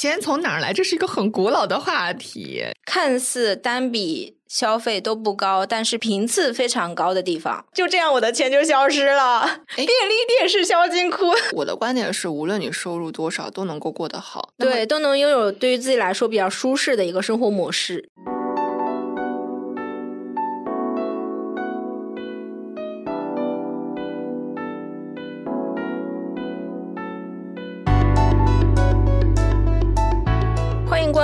[0.00, 0.72] 钱从哪儿来？
[0.72, 2.64] 这是一个很古老的话题。
[2.86, 9.44] 看似单笔消费都不高，但是频次非常高的地方，就这样我的钱就消失了。
[9.74, 11.32] 便利店是消金窟。
[11.52, 18.08] 我的观点是，无论你收入多少，都能够过得好，对，都能拥有对于自己来说比较舒适的一个生活模式。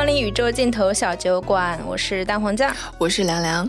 [0.05, 3.67] 光临宇宙尽头小酒馆，我是蛋黄酱，我是凉凉。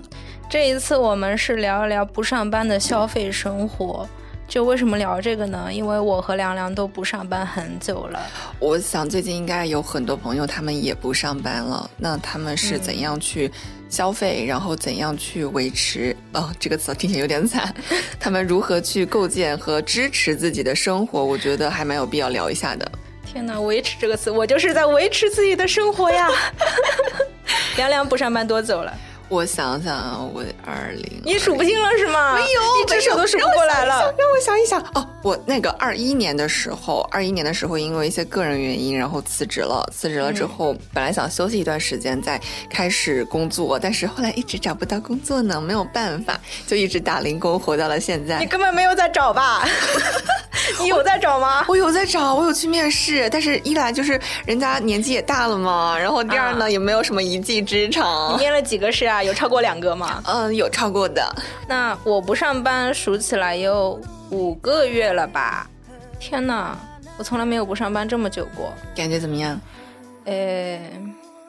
[0.50, 4.06] 这一次我们是聊一聊不上班的消费生活。
[4.46, 5.70] 就为什么聊这个呢？
[5.72, 8.20] 因为我和凉凉都不上班很久了。
[8.60, 13.50] 我想最近应该有很多朋友他们也不上班了，那他们是怎样去
[13.88, 16.14] 消费，然后怎样去维持？
[16.36, 17.74] 哦，这个词听起来有点惨。
[18.20, 21.24] 他们如何去构建和支持自己的生活？
[21.24, 22.92] 我觉得还蛮有必要聊一下的。
[23.36, 26.30] 天哪，维持这个词，我就是在维持自己的生活呀。
[27.76, 28.98] 凉凉不上班多久了？
[29.36, 32.36] 我想想啊，我二零，你数不清了是吗？
[32.36, 32.48] 没有，
[32.82, 34.00] 一只手都数不过来了。
[34.18, 39.86] 让我想一想哦，我那个二一年的时候，二一年的时候因为一些个人原因，然后辞职了。
[39.92, 48.40] 辞职了之后，本来想休息一段时间再开始工作，但是后来一直找不到工作呢，没有办法，就一直打零工活到了现在。
[48.40, 49.68] 你根本没有在找吧？
[50.80, 51.66] 你有在找吗？
[51.68, 58.34] 我有在找，我有去面试，但是一来就是人家年纪也大了嘛，然后第二呢也没有什么一技之长。
[58.34, 59.22] 你面了几个试啊？
[59.26, 60.22] 有超过两个吗？
[60.26, 61.28] 嗯，有超过的。
[61.68, 65.68] 那我不上班数起来有五个月了吧？
[66.20, 66.78] 天哪，
[67.18, 68.74] 我从来没有不上班这么久过。
[68.96, 69.60] 感觉怎么样？
[70.26, 70.80] 呃，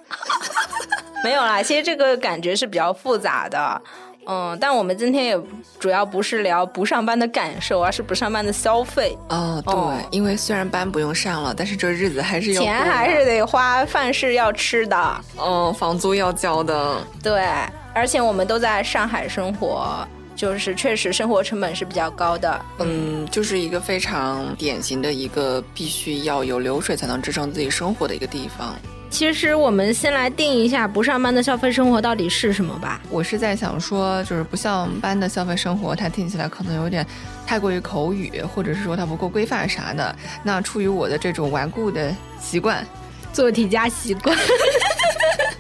[1.25, 3.83] 没有啦，其实这个感觉是比较复杂的。
[4.29, 5.41] 嗯，但我们今天也
[5.79, 9.17] 主要不是聊不上班的感受，而是不上班的消费。
[9.29, 17.01] 哦，对，因为虽然班不用上了，但是这日子还是要钱还是得花，饭是要吃的，嗯，房租要交的。
[17.23, 17.47] 对，
[17.95, 22.61] 而且我们都在上海生活，就是确实生活成本是比较高的。
[22.81, 28.75] 嗯，就是一个非常典型的一个必须要有流水才能支撑自己生活的一个地方。
[29.09, 33.01] 其实我们先来定一下不上班的消费生活到底是什么吧。
[33.09, 37.07] 我是在想说，就是不上班的消费生活，它听起来可能有点
[37.47, 40.15] 太过于口语，或者是说它不够规范啥的。
[40.43, 42.87] 那出于我的这种顽固的习惯，
[43.33, 44.37] 做题家习惯。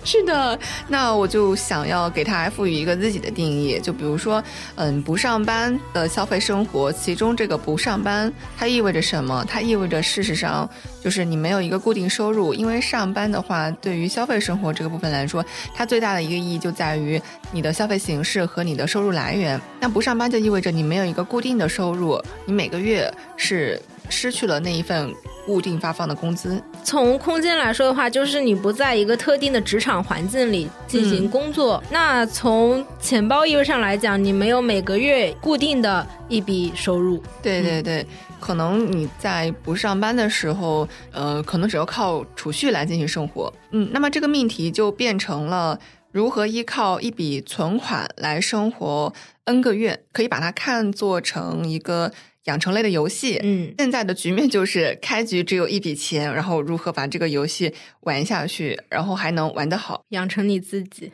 [0.06, 0.56] 是的，
[0.86, 4.42] 那我就想要给它赋予一个自己的定义，就比如说，
[4.76, 9.44] 嗯，不上班的消费生活，其中这个不上班它意味着什么？
[9.48, 10.70] 它意味着事实上
[11.02, 15.44] 就是你没有一个固定收入，因为上班的话，对于消费生活这个部分来说，
[15.74, 19.60] 它最大的一个意义就在于你的消费形式和你的收入来源。
[19.80, 25.14] 那不上班就意味着你没有一个固定的收入，你每个月是失去了那一份。
[25.46, 26.60] 固定发放的工资。
[26.82, 31.80] 从空间来说的话，就是你不在一个特定的职场环境里进行工作。
[31.88, 37.22] 那从钱包意味上来讲，你没有每个月固定的一笔收入。
[37.40, 38.04] 对对对，
[38.40, 43.52] 可能你在不上班的时候，呃，可能只要靠储蓄来进行生活。
[43.70, 45.78] 嗯，那么这个命题就变成了
[46.10, 49.12] 如何依靠一笔存款来生活
[49.44, 52.10] N 个月，可以把它看作成一个。
[52.46, 61.12] 养成类的游戏，嗯，现在的局面就是开局只有一笔钱，然后如何把这个游戏玩下去，然后还能玩得好，养成你自己。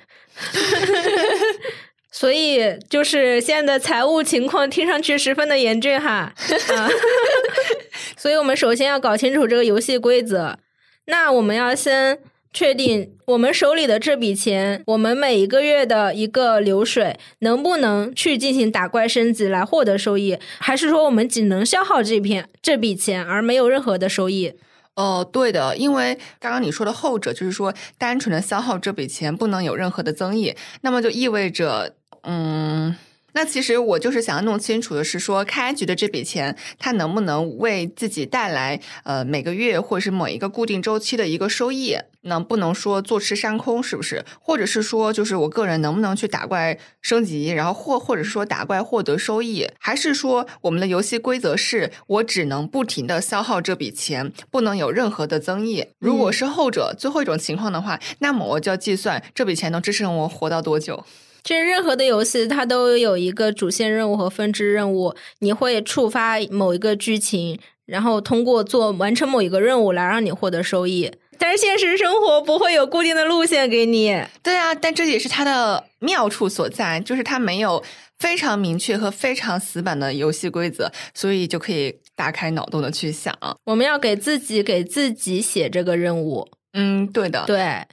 [2.11, 6.33] 所以就是现在的财务情况听上去十分的严峻哈。
[6.77, 6.89] 啊
[8.17, 10.59] 所以我们首先要搞清楚这个游戏规则。
[11.07, 12.19] 那我们要先。
[12.53, 20.39] 确定我们手里的这笔钱，我们每一个月的一个流水，能不能去进行打怪升级来获得收益？
[20.59, 24.53] 还是说我们仅能消耗这片这笔钱，而没有任何的收益？
[24.95, 32.95] 哦，对的，因为刚刚你说的后者，就是说单纯的消耗这笔钱，不能有任何的增益，那么就意味着，嗯。
[33.35, 41.97] 那其实我就是想要弄清楚的是，说开局的这笔钱，它能不能为自己带来呃每个月或者是某一个固定周期的一个收益？
[42.25, 43.83] 那不能说坐吃山空？
[43.83, 44.25] 是不是？
[44.41, 49.67] 或者是说，就是我个人能不能去打怪升级，然后或或者是说打怪获得收益？
[49.81, 55.87] 还是说我们的游戏规则是我只能不停的消耗这笔钱，不能有任何的增益？
[55.99, 61.05] 如果是后者最后一种情况的话，那么我就要计算这笔钱能支撑我活到多久。
[61.45, 65.15] 其实任何的游戏，它都有一个主线任务和分支任务。
[65.41, 71.11] 你会触发某一个剧情，然后通过做完成某一个任务来让你获得收益。
[71.39, 74.23] 但是现实生活不会有固定的路线给你。
[74.43, 77.83] 对啊，但这也是它的妙处所在，就是它没有
[78.21, 83.37] 非常明确和非常死板的游戏规则，所以就可以打开脑洞的去想。
[83.65, 86.47] 我们要给自己给自己写这个任务。
[86.75, 87.85] 嗯，对的，对，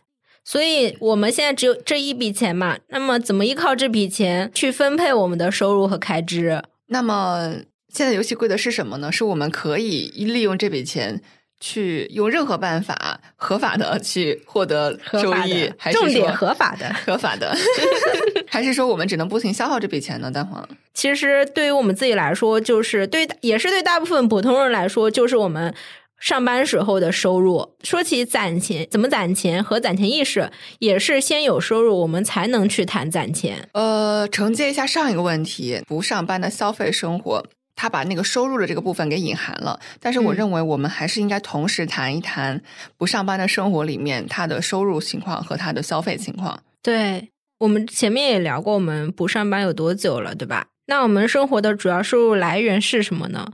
[0.49, 6.59] 所以我们现在只有这一笔钱嘛，那么怎么依靠这笔钱去分配我们的收入和开支？
[6.87, 7.53] 那么
[7.93, 9.11] 现在游戏规则是什么呢？
[9.11, 11.21] 是我们可以利用这笔钱
[11.59, 16.91] 去用任何办法合法的去获得收益，还是重点说合法的？
[17.05, 17.55] 合法的？
[18.49, 20.31] 还是说我们只能不停消耗这笔钱呢？
[20.31, 25.71] 蛋黄，其实对于我们自己来说，就是对，也是对大部分普通人来说，就是我们
[26.19, 27.75] 上班时候的收入。
[27.83, 33.69] 说起攒钱，怎么攒钱和攒钱意识，也是先有收入，我们才能去谈攒钱。
[33.73, 37.45] 呃，承接一下上一个问题，不上班的消费生活。
[37.81, 42.61] 他把那个收入的这个部分给隐含了，但是我嗯认为我们还是应该同时谈一谈
[42.97, 46.61] 不上班的生活里面他的收入情况和他的消费情况。
[46.83, 47.29] 对
[47.59, 50.65] 我们前面也聊过，我们不上班有多久了，对吧？
[50.87, 53.49] 那我们生活的主要收入来源是什么呢？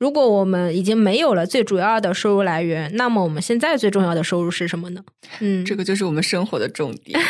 [0.00, 5.04] 如果我们已经没有了最主要的收入来源，那么我们现在最重要的收入是什么呢？
[5.40, 7.20] 嗯，这个就是我们生活的重点。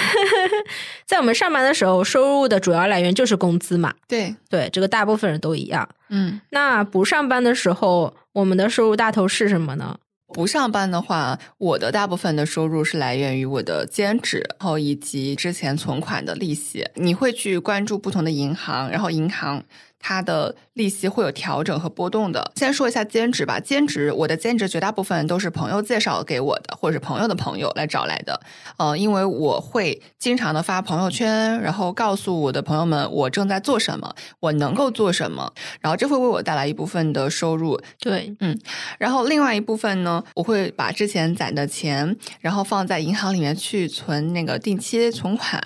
[1.04, 3.92] 在我们上班的时候，收入的主要来源就是工资嘛。
[4.06, 5.88] 对，对，这个大部分人都一样。
[6.10, 9.98] 嗯，那不上班的时候，我们的收入大头是什么呢？
[10.32, 16.86] 不上班的话，我的大部分的收入是来源于我的兼职，然后以及之前存款的利息。
[16.94, 19.64] 你会去关注不同的银行，然后银行
[20.00, 22.50] 它的利息会有调整和波动的。
[22.56, 28.40] 先说一下兼职吧，兼职我的兼职绝大部分都是朋友介绍给我的，或者是朋友的朋友来找来的。
[28.78, 37.80] 呃，因为我会经常的发朋友圈，然后告诉我的朋友们我正在做什么，我能够做什么，然后这会为我带来一部分的收入。
[37.98, 38.58] 对，嗯
[38.98, 45.60] 然后另外一部分呢，我会把之前攒的钱，然后放在银行里面去存那个定期存款。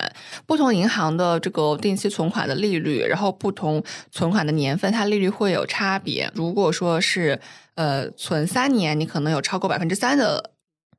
[0.45, 3.81] 不同银行的这个定期存款的利率，然后不同
[4.11, 6.31] 存款的年份，它利率会有差别。
[6.35, 7.39] 如果说是
[7.75, 10.51] 呃存三年，你可能有超过百分之三的。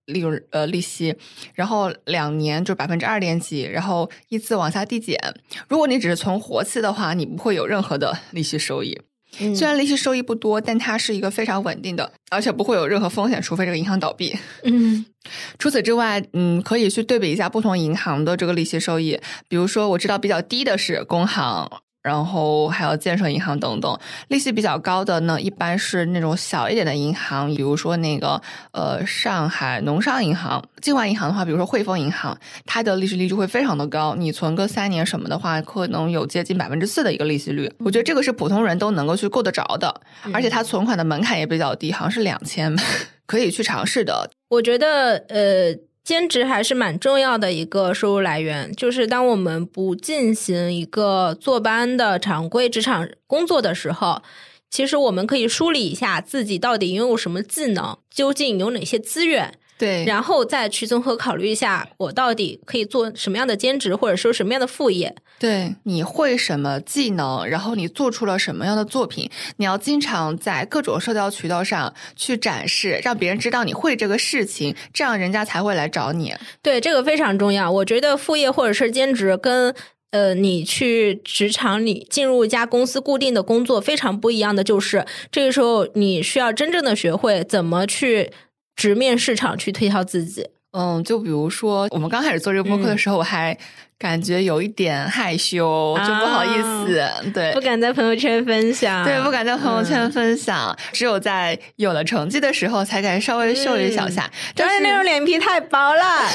[0.06, 1.12] 利润呃利息，
[1.54, 5.18] 然后两年就百分之二点几，然后依次往下递减。
[5.66, 8.96] 如果你只是存活期的话，你不会有任何的 利息收益。
[9.40, 14.32] 嗯虽然利息收益不多，但它是一个非常稳定的，而且不会有任何风险，除非这个银行倒闭。
[14.62, 15.04] 嗯
[15.58, 19.18] 除此之外，嗯，可以去对比一下不同银行的这个利息收益。
[19.48, 21.68] 比如说，我知道比较低的是工行。
[22.06, 23.98] 然后还有建设银行等等，
[24.28, 30.62] 利息比较高的呢，一般是那种小一点的银行，比如说那个呃上海农商银行。
[30.80, 37.68] 境外银行的话，比如说汇丰银行，它的利息率就会非常的高，你存个三年什么的话，可能有接近百分之四的一个利息率。
[37.80, 39.92] 我觉得这个是普通人都能够去够得着的，
[40.32, 42.72] 而且它存款的门槛也比较低，好像是两千，
[43.26, 44.30] 可以去尝试的。
[44.48, 45.74] 我觉得呃，
[46.06, 48.72] 兼职还是蛮重要的一个收入来源。
[48.76, 54.22] 就是当我们不进行一个坐班的常规职场工作的时候，
[54.70, 65.14] 其实我们可以梳理一下自己到底拥有什么技能，究竟有哪些资源，对，然后再去综合考虑一下，我到底可以做什么样的兼职，或者说什么样的副业。
[65.38, 76.34] 对，你会什么技能，然后你做出了什么样的作品，你要经常在各种社交渠道上去展示，让别人知道你会这个事情，这样人家才会来找你。
[76.62, 77.70] 对，这个非常重要。
[77.70, 79.74] 我觉得副业或者是兼职跟
[80.12, 88.32] 呃你去职场里进入一家公司固定的工作非常不一样的，就是这个时候你需要真正的学会怎么去
[88.76, 90.46] 直面市场，去推销自己。
[90.72, 93.56] 嗯，就比如说我们刚开始做这个播客的时候，我还
[93.98, 96.48] 感觉有一点害羞，就不好意
[96.84, 97.02] 思，
[97.32, 97.60] 对不。
[97.62, 104.30] 敢在朋友圈分享，对，不敢在朋友圈嗯分享，只有在有了成绩的时候才敢稍微秀一小下。
[104.54, 106.04] 但是那种脸皮太薄了。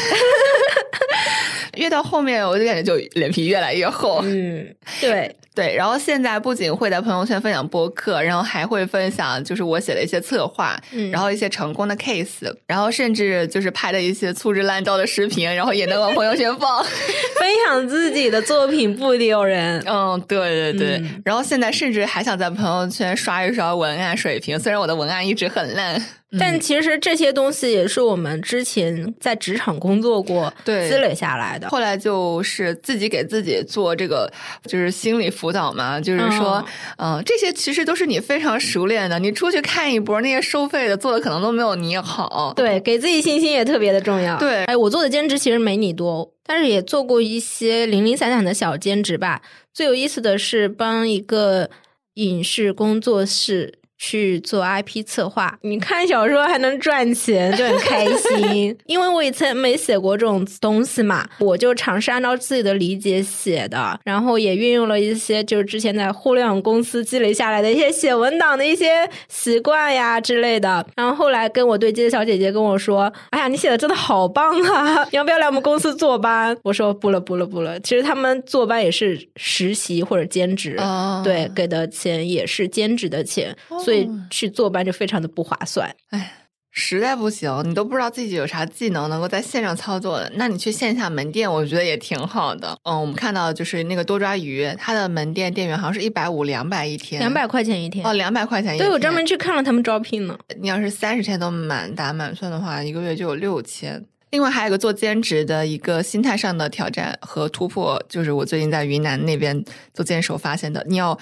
[1.77, 4.21] 越到后面，我就感觉就脸皮越来越厚。
[4.23, 16.83] 嗯，对，对，然后现在不仅会在朋友圈分享播客，然后还会分享就是我写的一些策划，嗯然后一些成功的 case，然后甚至就是拍的一些粗制滥造的视频，然后也能往朋友圈放。
[17.41, 19.83] 分享自己的作品不丢人。
[19.85, 20.97] 嗯，对对对。
[20.99, 26.01] 嗯然后现在甚至还想在朋友圈刷一刷文案水平，虽然我的文案一直很烂。
[26.39, 31.69] 但其实这些东西也是我们之前在职场工作过对积累下来的。
[31.69, 34.31] 后来就是自己给自己做这个，
[34.65, 36.63] 就是心理辅导嘛，就是说，
[36.97, 42.53] 嗯、这些其实都是你非常熟练的，你出去看一波，那些收费的做的可能都没有你好。
[42.55, 44.37] 对，给自己信心也特别的重要。
[44.37, 49.41] 对哎，我做的兼职其实没你多，但是也做过一些零零散散的小兼职吧。
[49.73, 51.69] 最有意思的是帮一个
[52.13, 58.75] 影视工作室去做 IP 策划，你看小说还能赚钱，就很开心。
[58.87, 70.83] 因为我以前没写过这种东西嘛，我就尝试按照自己的理解写的，然后也运用了一些就是之前在互联网公司积累下来的一些写文档的一些习惯呀之类的。
[70.95, 75.03] 然后后来跟我对接的小姐姐跟我说：“哎呀，你写的真的好棒啊！
[75.11, 83.90] 你 要不要来我们公司坐班？”我说：“不了，不了，不了。”其实他们坐班也是实习或者兼职，哦对，给的钱也是兼职的钱，所以
[84.29, 85.93] 去坐班就非常的不划算。
[86.09, 86.33] 哎，
[86.71, 92.77] 实在不行，你都不知道自己有啥技能能够在线上操作的，那你去线下门店，我觉得也挺好的。
[92.83, 98.87] 嗯，我们看到就是那个多抓鱼，它的门店店员好像是一百五、两百一天，两百块钱一天哦，两百块钱一天。
[98.87, 100.37] 对我专门去看了他们招聘呢。
[100.59, 104.05] 你要是三十天都满打满算的话，一个月就有六千。
[104.31, 111.17] 另外还有一个做兼职的一个心态上的挑战和突破，就是我最近在云南那边做兼手发现的，你要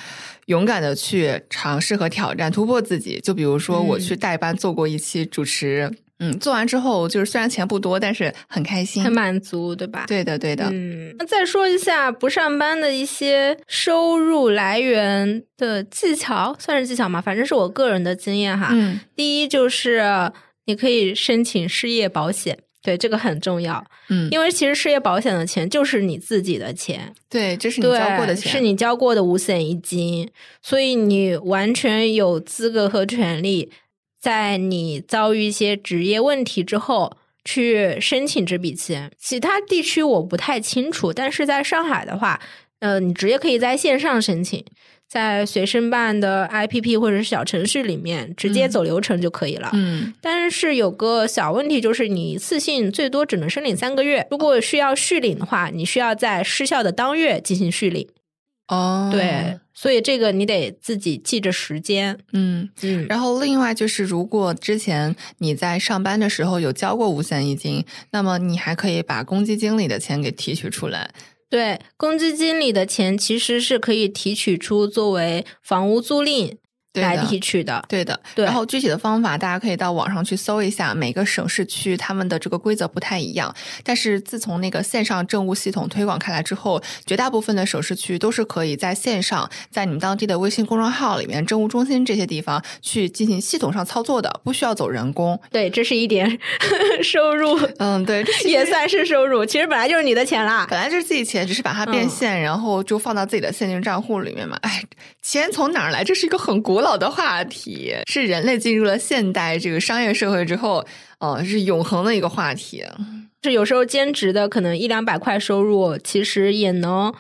[0.46, 3.20] 勇敢的去尝试和挑战突破自己。
[3.22, 10.06] 就比如说我去代班做过一期主持，嗯做完之后就是虽然钱不多，但是很开心，很满足，对吧？
[10.08, 17.20] 对的，对的，嗯，那再说一下不上班的一些收入来源的技巧，算是技巧吗？
[17.20, 18.70] 反正是我个人的经验哈。
[18.74, 20.32] 嗯第一就是
[20.66, 30.30] 你可以申请失业保险，对这个很重要，嗯，因为其实失业保险的钱就是你自己的钱，对，这是你，交过的钱，是你交过的五险一金，
[30.62, 33.70] 所以你完全有资格和权利，
[34.22, 39.12] 在你遭遇一些职业问题之后去申请这笔钱。
[39.18, 42.40] 其他地区我不太清楚，但是在上海的话，
[42.80, 44.64] 呃，你直接可以在线上申请。
[45.10, 49.72] 在随身办的 IPP 或者是小程序里面，直接走流程就可以了。
[49.74, 54.28] 嗯但是有个小问题，就是你一次性最多只能申领三个月。
[54.30, 58.08] 如果需要续领的话，你需要在失效的当月进行续领。
[58.68, 62.16] 哦，对，所以这个你得自己记着时间。
[62.34, 62.70] 嗯。
[62.84, 71.10] 嗯，然后，另外就是，如果之前你在上班的时候有交过五险一金，那么你还可以把公积金里的钱给提取出来。
[71.50, 76.56] 对，公积金里的钱其实是可以提取出作为房屋租赁
[77.02, 77.84] 来提取的。
[77.88, 83.54] 对的，对然后具体的方法，大家可以到网上去搜一下，每个省市区他们的这个规则不太一样。
[83.84, 95.40] 但是自从那个线上政务系统推广开来之后，绝大部分的省市区都是可以在线上，在你们当地的微信公众号里面、政务中心这些地方去进行系统上操作的，不需要走人工。
[95.52, 96.40] 对，这是一点
[97.04, 99.46] 收入，嗯，对，这也算是收入。
[99.46, 100.68] 其实本来就是你的钱啦。
[100.70, 104.58] 本来就是自己钱，只是把它变嗯现，然后就放到自己的现金账户里面嘛。
[104.62, 104.84] 哎，
[105.22, 106.04] 钱从哪儿来？
[106.04, 110.86] 这是一个很古老的话题，是人类进入了现代这个商业社会之后，
[111.20, 112.84] 呃，是永恒的一个话题。
[113.44, 117.14] 是有时候兼职的可能一两百块收入，其实也能，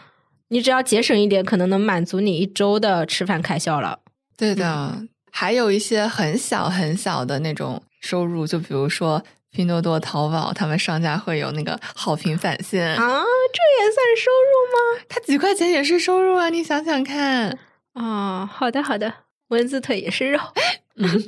[0.49, 3.99] 你只要节省一点，可能能满足你一周的吃饭开销了。
[4.37, 16.49] 对的，还有一些很小很小的那种收入，就比如说拼多多、淘宝，他们商家会有那个好评返现，啊，这也算收入吗它几块钱也是收入啊！
[16.49, 17.59] 你想想看，吗？
[17.93, 19.13] 哦，好的好的，
[19.49, 20.39] 蚊子腿也是肉。
[20.95, 21.23] 嗯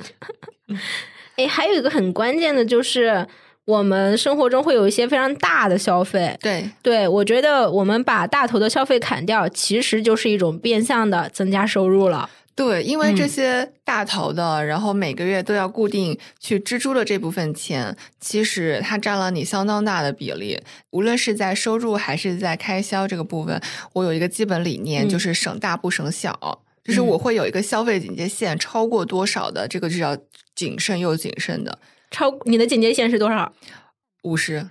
[1.36, 3.26] 哎，还有一个很关键的就是，
[3.64, 6.36] 我们生活中会有一些非常大的消费。
[6.40, 12.28] 对，对我觉得，我们把大头的消费砍掉，其实就是一种变相的增加收入了。
[12.54, 20.60] 对，因为这嗯些大头的，然后每个月都要固定去支出的这部分钱，其实它占了你相当大的比例。
[20.90, 23.60] 无论是在收入还是在开销这个部分，
[23.94, 26.62] 我有一个基本理念，嗯就是省大不省小。
[26.84, 30.16] 就是嗯我会有一个消费警戒线，超过多少的这个就要
[30.54, 31.78] 谨慎又谨慎的，
[32.10, 33.52] 超你的警戒线是多少？
[34.24, 34.68] 五十，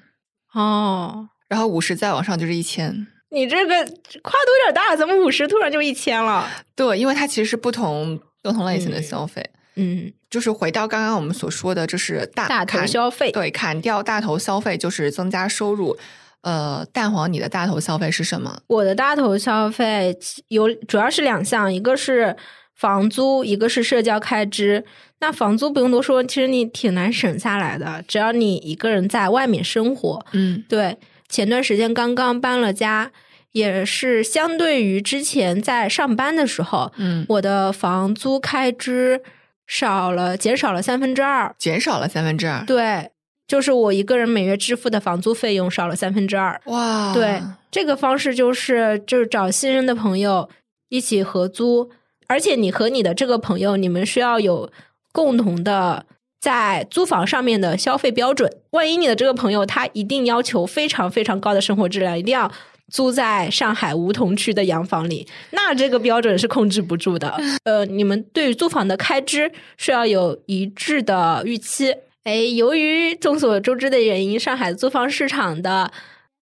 [0.54, 3.08] 哦，然后五十再往上就是一千。
[3.32, 6.48] 你这个跨度有点大，怎么五十突然就一千了？
[6.76, 9.50] 对，因为它其实是不同不同类型的嗯消费。
[9.76, 13.32] 嗯，就是回到刚刚我们所说的，就是大大头消费。
[13.32, 15.98] 对，砍掉大头消费就是增加收入。
[16.42, 18.62] 呃，蛋黄，你的大头消费是什么？
[18.68, 22.36] 我的大头消费有主要是两项，一个是
[22.76, 24.84] 房租，一个是社交开支。
[25.20, 30.26] 那房租不用多说，其实你挺难省下来的，只要你一个人在外面生活。
[30.32, 30.98] 嗯对，
[31.32, 33.12] 前段时间刚刚搬了家，
[33.54, 39.24] 也是相对于之前在上班的时候，嗯，我的房租开支
[39.66, 41.56] 少了，减少了三分之二。
[41.58, 42.66] 减少了三分之二。
[42.66, 43.10] 对，
[43.48, 46.62] 就是我一个人每月支付的房租费用少了三分之二。
[46.66, 50.50] 哇，对，这个方式就是就是找信任的朋友
[50.90, 51.90] 一起合租，
[52.28, 54.70] 而且你和你的这个朋友，你们需要有
[55.14, 56.06] 共同的
[56.42, 58.52] 在租房上面的消费标准。
[58.72, 62.52] 万一你的这个朋友他一定要求非常非常高的生活质量，一定要
[62.90, 67.34] 租在上海梧桐区的洋房里，那这个标准是控制不住的。
[67.64, 71.96] 呃，你们对于租房的开支是要有一致的预期。
[72.24, 75.92] 哎，由于众所周知的原因，上海租房市场的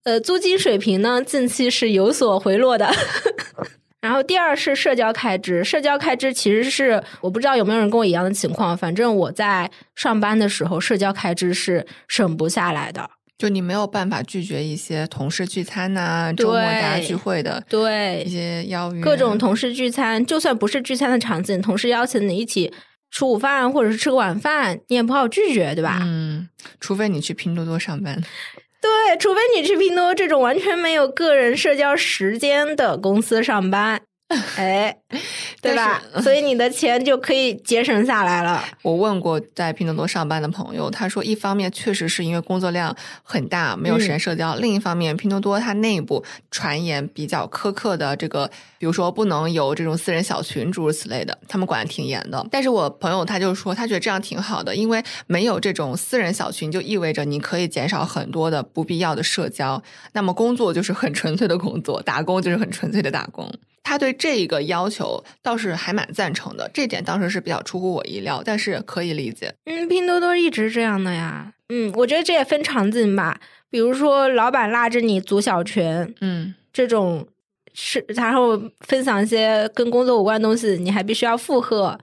[0.03, 2.89] 呃租金水平呢，近期是有所回落的。
[4.01, 13.09] 然后第二是社交开支，社交开支其实是我不知道有没有人跟我一样的情况，反正我在上班的时候，社交开支是省不下来的。
[13.37, 22.73] 就你没有办法拒绝一些同事聚餐呐、周末大家聚会的对一些邀约，各种同事聚餐，就算不是聚餐的场景，同事邀请你一起
[23.11, 25.99] 吃午饭或者是吃个晚饭，你也不好拒绝，对吧？
[26.03, 26.49] 嗯，
[26.81, 28.21] 除非你去拼多多上班。
[28.81, 34.01] 对，除非你去拼多多这种完全没有个人社交时间的公司上班。
[34.57, 34.95] 哎，
[35.59, 35.99] 对吧？
[36.21, 38.63] 所以你的钱就可以节省下来了。
[38.83, 52.45] 我问过在拼多多上班的朋友，他说，一方面确实是因为工作量很大，没有时间社交；另一方面，拼多多它内部传言比较苛刻的这个，比如说不能有这种私人小群诸如此类的，他们管的挺严的。
[52.51, 59.81] 但是我朋友他就说，他觉得这样挺好的，因为没有这种私人小群，就意味着你可以减少很多的不必要的社交。
[60.13, 63.51] 那么工作就是很纯粹的工作，打工就是很纯粹的打工。
[63.83, 69.53] 他对这一个要求倒是还蛮赞成的，这点当时是比较出乎我意料，但是可以理解。
[69.65, 71.53] 嗯，拼多多一直这样的呀。
[71.69, 77.27] 嗯，我觉得这也分场景吧，比如说老板拉着你组小群，嗯，这种
[77.73, 81.99] 是然后分享一些跟工作无关的东西，你还必须要附和。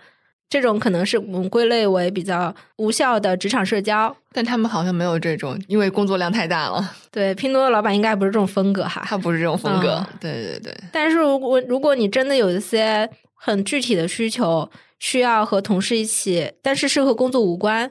[0.49, 6.95] 这种可能是我们归类为比较无效的职场社交，但他们好像没有这种，因为工作量太大了。
[7.11, 10.07] 对，拼多多老板应该不是这种风格哈，他不是这种风格。
[10.21, 10.73] 对对对。
[10.93, 17.91] 但是如果如果你真的有一些很具体的需求，需要和同事一起，但是是和工作无关，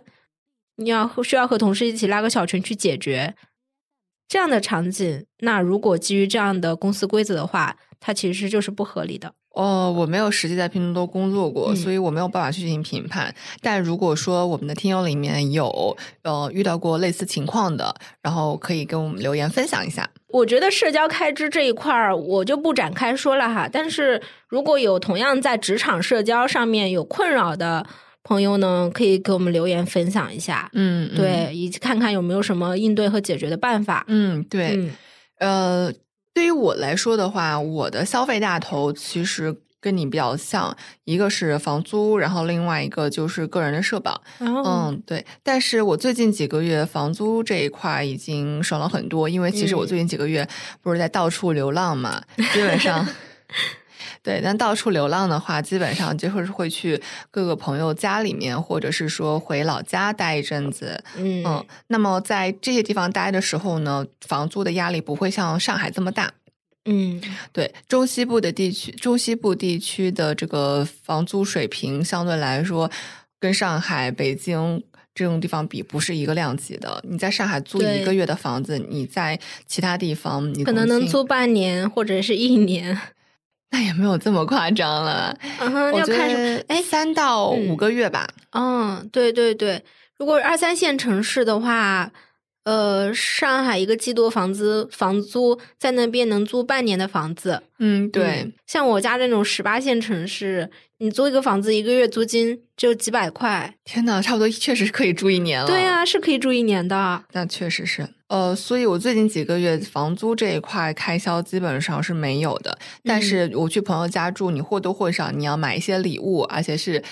[0.78, 3.36] 你要需要和同事一起拉个小群去解决
[4.28, 9.34] 这样的场景，那如果基于这样的公司规则的话，它其实就是不合理的。
[9.52, 13.34] 哦，我没有实际在拼多多工作过，所以我没有办法去进行评判。
[13.62, 20.10] 但如果说我们的听友里面有呃遇到过类似情况的，然后可以跟我们留言分享一下。
[20.28, 23.70] 我觉得社交开支这一块儿我就不展开说了哈。
[23.72, 27.86] 但是如果有同样在职场社交上面有困扰的
[28.26, 30.70] 朋友呢，可以给我们留言分享一下。
[30.74, 34.04] 嗯，对，以及看看有没有什么应对和解决的办法。
[34.10, 34.92] 嗯，对，
[35.40, 35.94] 呃。
[36.36, 44.22] 对于我来说的话，我的消费大头其实跟你比较像，一个是房租，然后另外一个就是个人的社保。
[44.42, 45.26] 嗯，对。
[45.44, 50.46] 但是我最近几个月房租这一块已经省了很多，因为其实我最近几个月
[50.82, 53.08] 不是在到处流浪嘛，基本上。
[54.26, 61.00] 对，但到处流浪的话，基本上就是会去各个朋友家里面，或者是说回老家待一阵子。
[61.16, 66.34] 嗯，那么在这些地方待的时候呢，房租的压力不会像上海这么大。
[66.86, 67.22] 嗯，
[67.54, 72.90] 对，中西部的地区，中西部地区的这个房租水平相对来说，
[73.40, 74.82] 跟上海、北京
[75.14, 77.00] 这种地方比，不是一个量级的。
[77.08, 83.00] 你在上海租一个月的房子，你在其他地方，你可能能租半年或者是一年。
[83.72, 88.28] 那也没有这么夸张了，要看什哎，三到五个月吧。
[88.52, 89.84] 嗯，对对对，
[90.18, 92.10] 如果二三线城市的话，
[92.66, 97.62] 呃，上海一个季度房子房租在那边能租半年的房子。
[97.78, 103.76] 嗯，对，像我家这种十八线城市，你租一个房子一个月租金就几百块。
[103.84, 105.68] 天呐，差不多确实可以住一年了。
[105.68, 107.24] 对呀，是可以住一年的。
[107.34, 108.10] 那确实是。
[108.30, 112.76] 呃，所以我最近几个月房租这一块开销基本上是没有的。
[113.04, 117.04] 但是我去朋友家住，你或多或少你要买一些礼物，而且是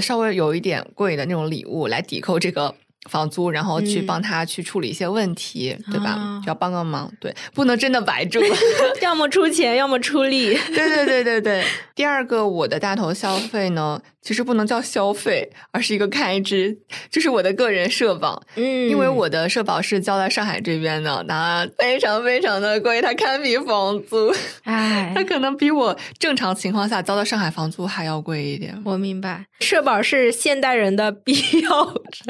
[0.00, 2.74] 稍微有一点贵的那种礼物来抵扣这个。
[3.08, 6.42] 房租，然后去帮他去处理一些问题，对吧？
[6.46, 8.40] 要帮个忙，对，不能真的白住，
[9.02, 10.54] 要么出钱，要么出力。
[10.74, 11.64] 对对对对对。
[11.94, 16.76] 第二个，我的大头消费呢，其实不能叫消费，而是一个开支，
[17.12, 18.42] 就是我的个人社保。
[18.56, 24.34] 嗯，因为我的社保是交在上海这边的，那非常非常的贵，它堪比房租。
[24.64, 28.76] 哎， 它可能比我正常情况下交的上海房租还要贵一点。
[28.84, 32.24] 我明白，社保是现代人的必要支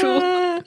[0.00, 0.20] 出。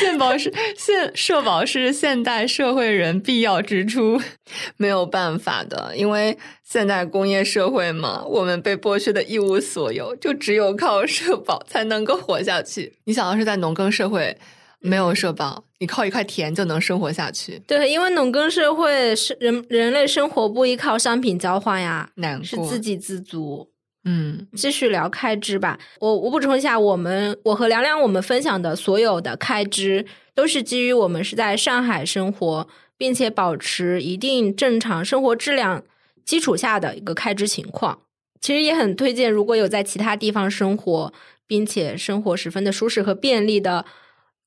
[0.00, 4.20] 现保是现社保是现代社会人必要支出，
[4.76, 6.36] 没有办法的，因为
[6.68, 12.92] 现代工业社会嘛，我们被剥削的一无所有，就只有靠社保才能够活下去。
[13.04, 14.36] 你想要是在农耕社会，
[14.80, 17.62] 没有社保，你靠一块田就能生活下去。
[17.68, 23.70] 对，因为农耕社会是人人类生活不依靠商品交换呀，难是自给自足。
[24.08, 25.78] 嗯继续聊开支吧。
[26.00, 35.84] 我我补充一下，我们我和凉凉我们分享的所有的开支，都是基于我们是在上海生活，并且保持一定正常生活质量
[36.26, 38.02] 基础下的一个开支情况。
[38.38, 41.12] 其实也很推荐，如果有在其他地方生活，
[41.46, 43.86] 并且生活十分的舒适和便利的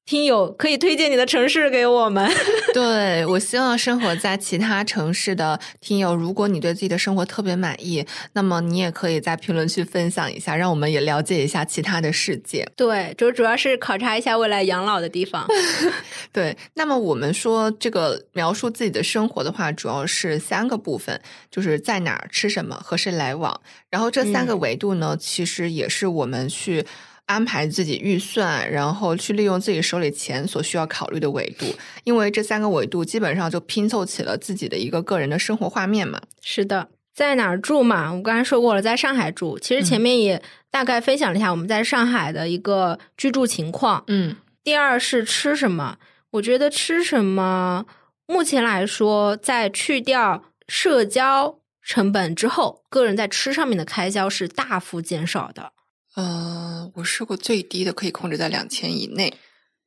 [0.09, 2.27] 听友，可以推荐你的城市给我们。
[2.73, 12.67] 对，我希望生活在其他城市的听友，如果你对自己的生活特别满意，那么你也可以在评论区分享一下，让我们也了解一下其他的世界。
[12.75, 15.45] 对，就主要是考察一下未来养老的地方。
[16.33, 23.61] 对，那么我们说这个描述自己的生活的话，主要是三个部分，就是在哪儿吃什么，和谁来往。
[23.91, 26.83] 然后这三个维度呢，其实也是我们去。
[27.29, 31.67] 安排自己预算，然后去利用自己手里钱所需要考虑的维度，
[32.03, 36.19] 因为这三个维度基本上就拼凑起了自己的一个个人的生活画面嘛。
[36.41, 38.11] 是的，在哪儿住嘛？
[38.11, 39.59] 我刚才说过了，在上海住。
[39.59, 44.03] 其实前面也大概分享了一下我们在上海的一个居住情况。
[44.07, 45.97] 嗯，第二是吃什么？
[46.31, 47.85] 我觉得吃什么，
[48.25, 55.73] 目前来说，在去掉社交成本之后，个人在吃上面的开销是大幅减少的。
[56.19, 59.33] 呃，我试过最低的可以控制在两千以内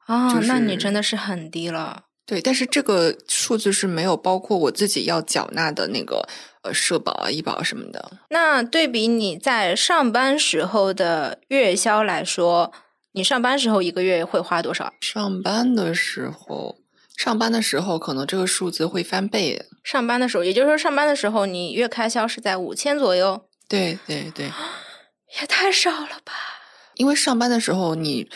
[0.06, 2.04] 啊，就是那你真的是很低了。
[2.24, 6.26] 对，但是这个数字是没有包括我自己要缴纳的那个
[6.62, 8.12] 呃社保啊、医保啊什么的。
[8.30, 12.72] 那对比你在上班时候的月销来说，
[13.12, 14.94] 你上班时候一个月会花多少？
[15.00, 16.78] 上班的时候，
[17.16, 19.66] 上班的时候可能这个数字会翻倍。
[19.82, 24.48] 上班的时候，也就是说，上班的时候你月开销是在五千左右，对对对，
[25.40, 26.32] 也太少了吧？
[26.94, 28.28] 因为上班的时候你。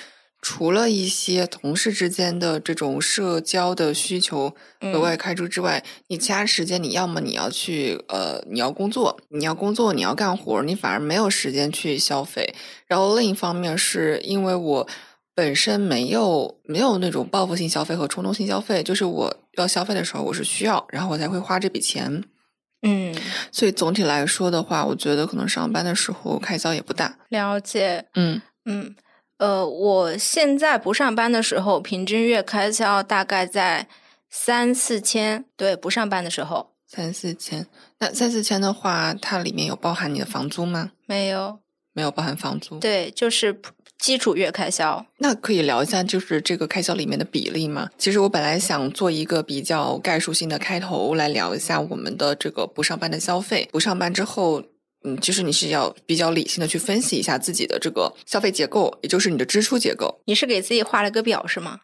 [0.43, 12.55] 除了一些同事之间的这种社交的需求、额外开支之外，你其他时间你要么你要去呃你要工作，你要工作你要干活，你反而没有时间去消费。
[12.87, 14.87] 然后另一方面是因为我
[15.35, 22.23] 本身没有没有那种报复性消费和冲动性消费，就是我要消费的时候我是需要，然后我才会花这笔钱。
[22.87, 23.15] 嗯，
[23.53, 27.19] 所以总体来说的话，我觉得可能上班的时候开销也不大。
[27.29, 28.07] 了解。
[28.15, 28.95] 嗯嗯。
[29.39, 33.87] 呃，我现在不上班的时候，平均月开销大概在
[34.31, 35.45] 三四千。
[35.59, 37.67] 对，不上班的时候三四千。
[37.99, 40.93] 那三四千的话，它里面有包含你的房租吗？
[41.05, 41.59] 没有，
[41.93, 42.79] 没有包含房租。
[42.79, 43.61] 对，就是
[43.99, 45.05] 基础月开销。
[45.19, 47.89] 那可以聊一下，就是这个开销里面的比例吗？
[47.97, 53.69] 其实我本来想做一个比较概述性的开头，来聊一下我们的这个不上班的消费。
[53.73, 54.63] 不上班之后。
[55.05, 60.21] 嗯，其实你是要比较理性的去分析一下自己的这个消费结构，也就是你的支出结构。
[60.25, 61.79] 你是给自己画了个表是吗？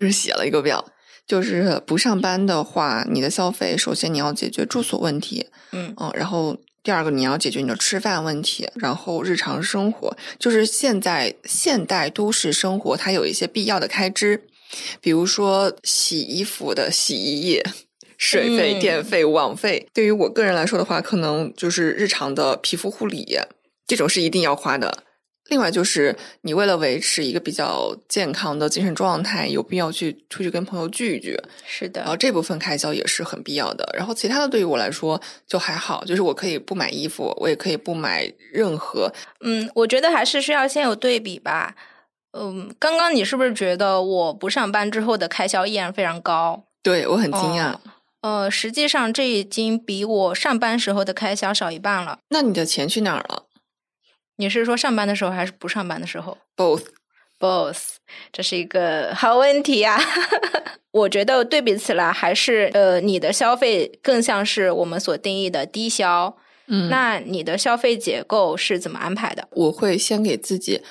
[0.00, 0.82] 就是写了一个表，
[1.26, 6.56] 就是不上班的话，你的消费首先你要解决住所问题，嗯嗯，然后
[6.86, 14.40] 第二个你要解决你的吃饭问题，然后日常生活，就是现在现代都市生活它有一些必要的开支，
[15.00, 17.66] 比如说洗衣服的洗衣液。
[18.16, 23.36] 水费、电费、网费，对于我个人来说的话，可能就是日常的皮肤护理，
[23.88, 25.02] 这种是一定要花的。
[25.48, 31.36] 另外就是你为了维持一个比较健康的精神状态，有必要去出去跟朋友聚一聚。
[31.64, 33.88] 是的，然后这部分开销也是很必要的。
[33.96, 39.12] 然后其他的对于我来说就还好，就是我可以不买衣服，我也可以不买任何。
[39.40, 41.74] 嗯，我觉得还是需要先有对比吧。
[42.32, 46.64] 嗯，刚刚你是不是觉得我不上班之后的开销依然非常高？
[46.82, 47.72] 对我很惊讶。
[47.72, 47.80] 哦
[48.22, 52.18] 呃，实际上这已经比我上班时候的开销少一半了。
[52.30, 53.44] 那你的钱去哪儿了？
[54.36, 57.96] 你是说上班的时候还是不上班的时候？Both，both，
[58.32, 60.00] 这是一个好问题呀。
[60.92, 66.36] 我觉得对比起来，还是呃，你的消费更像是我们所定义的低消。
[66.68, 69.48] 嗯，那你的消费结构是怎么安排的？
[69.52, 70.82] 我会先给自己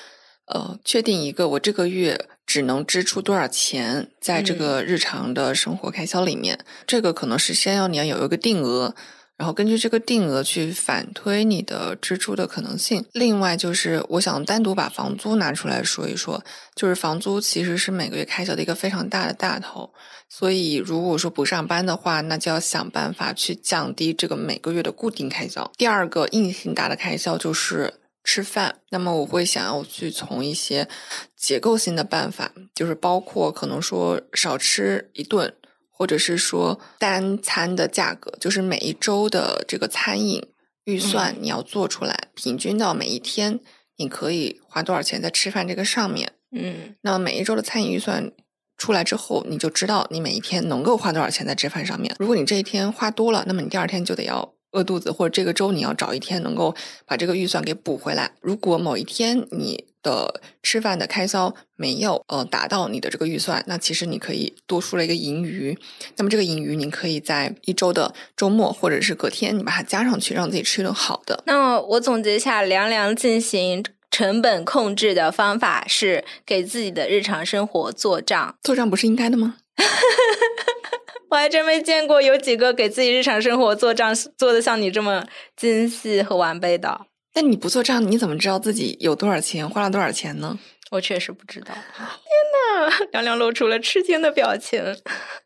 [0.46, 2.26] 呃确定一个我这个月。
[2.46, 6.56] 只能支出多少钱在这个日常的生活开销里面？
[6.86, 8.94] 这个可能是先要你要有一个定额，
[9.36, 13.04] 然后根据这个定额去反推你的支出的可能性。
[13.12, 16.42] 另外就是我想单独把房租拿出来说一说，
[16.74, 19.92] 就是房租其实是每个月开销的一个非常大的大头，
[20.28, 25.70] 所以如果说不上班的话，那就要想办法去降低这个每个月的固定开销。
[25.76, 27.94] 第二个硬性大的开销就是。
[28.28, 30.88] 吃饭，那么我会想要去从一些
[31.36, 35.54] 结构性的办法，就是包括可能说少吃一顿，
[35.96, 40.46] 或者是说单餐的价格，就是每一周的这个餐饮
[40.84, 43.58] 预算你要做出来，平均到每一天
[43.96, 46.32] 你可以花多少钱在吃饭这个上面。
[46.56, 48.30] 嗯，那么每一周的餐饮预算
[48.76, 52.14] 出来之后，你就知道你每一天能够花多少钱在吃饭上面。
[52.18, 56.74] 如果你这一天花多了，那么你第二天就得要饿肚子，或者这个周你要找一天能够
[57.06, 58.32] 把这个预算给补回来。
[58.40, 65.76] 如果某一天你的吃饭的开销没有呃达到你的这个预算，那其实你可以多出了一个盈余。
[66.16, 71.42] 那么这个盈余，你可以在一周的周末或者是隔天，你把它加上去，让自己吃一顿好的。
[71.46, 78.54] 那我总结一下，凉凉进行成本控制的方法是给自己的日常生活做账。
[78.62, 79.56] 做账不是应该的吗？
[81.30, 85.24] 我还真没见过有几个给自己日常生活做账做的像你这么
[85.56, 87.06] 精细和完备的。
[87.34, 90.58] 那你不做账，你怎么知道自己有多少钱，花了多少钱呢？
[90.92, 91.74] 我确实不知道。
[91.74, 94.80] 天呐， 凉凉露出了吃惊的表情。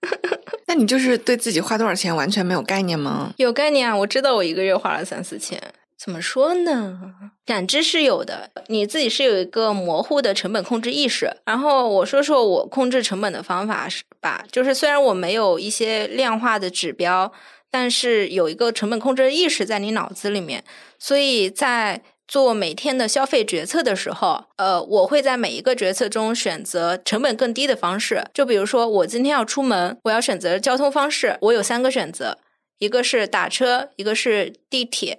[0.68, 3.32] 那你就是对自己花多少钱完全没有概念吗？
[3.38, 5.60] 有概念啊，我知道我一个月花了三四千。
[6.02, 6.98] 怎么说呢？
[7.44, 11.30] 感知是有的，你自己是有一个模糊的成本控制意识。
[11.44, 14.42] 然后我说说我控制成本的方法是吧？
[14.50, 17.30] 就是虽然我没有一些量化的指标，
[17.70, 20.64] 但是有一个成本控制意识在你脑子里面。
[20.98, 28.24] 所以在做每天的消费决策的时候，呃，我会在每一个决策中选择成本更低的方式。
[28.32, 32.38] 就比如说，我今天要出门，我要选择交通方式，我有三个选择：
[32.78, 35.18] 一个是打车，一个是地铁。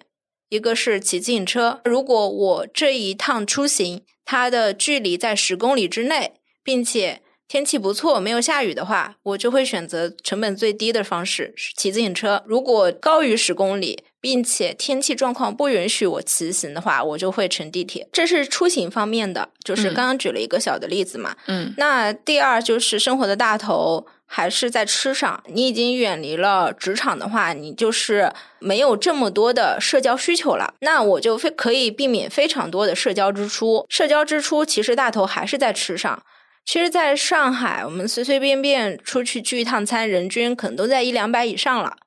[0.52, 12.44] 一个是骑自行车，如果我这一趟出行它的距离在十公里之内，并且天气不错，没有下雨的话，我就会选择成本最低的方式骑自行车。
[12.46, 18.10] 如果高于十公里，并且天气状况不允许我骑行的话，我就会乘地铁。
[18.12, 21.34] 这是出行方面的，就是刚刚举了一个小的例子嘛。
[21.48, 24.06] 嗯，那第二就是生活的大头。
[24.34, 30.74] 还是在吃上，你已经远离了职场的话，你就是没有这么多的社交需求了。
[30.80, 33.86] 那我就非可以避免非常多的社交支出。
[33.90, 36.24] 社交支出其实大头还是在吃上。
[36.66, 41.98] 其实，在上海，我们随随便便出去聚一趟餐，人均可能都在一两百以上了。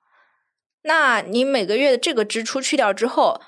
[0.85, 3.43] 那你每个月的这个支出去掉之后。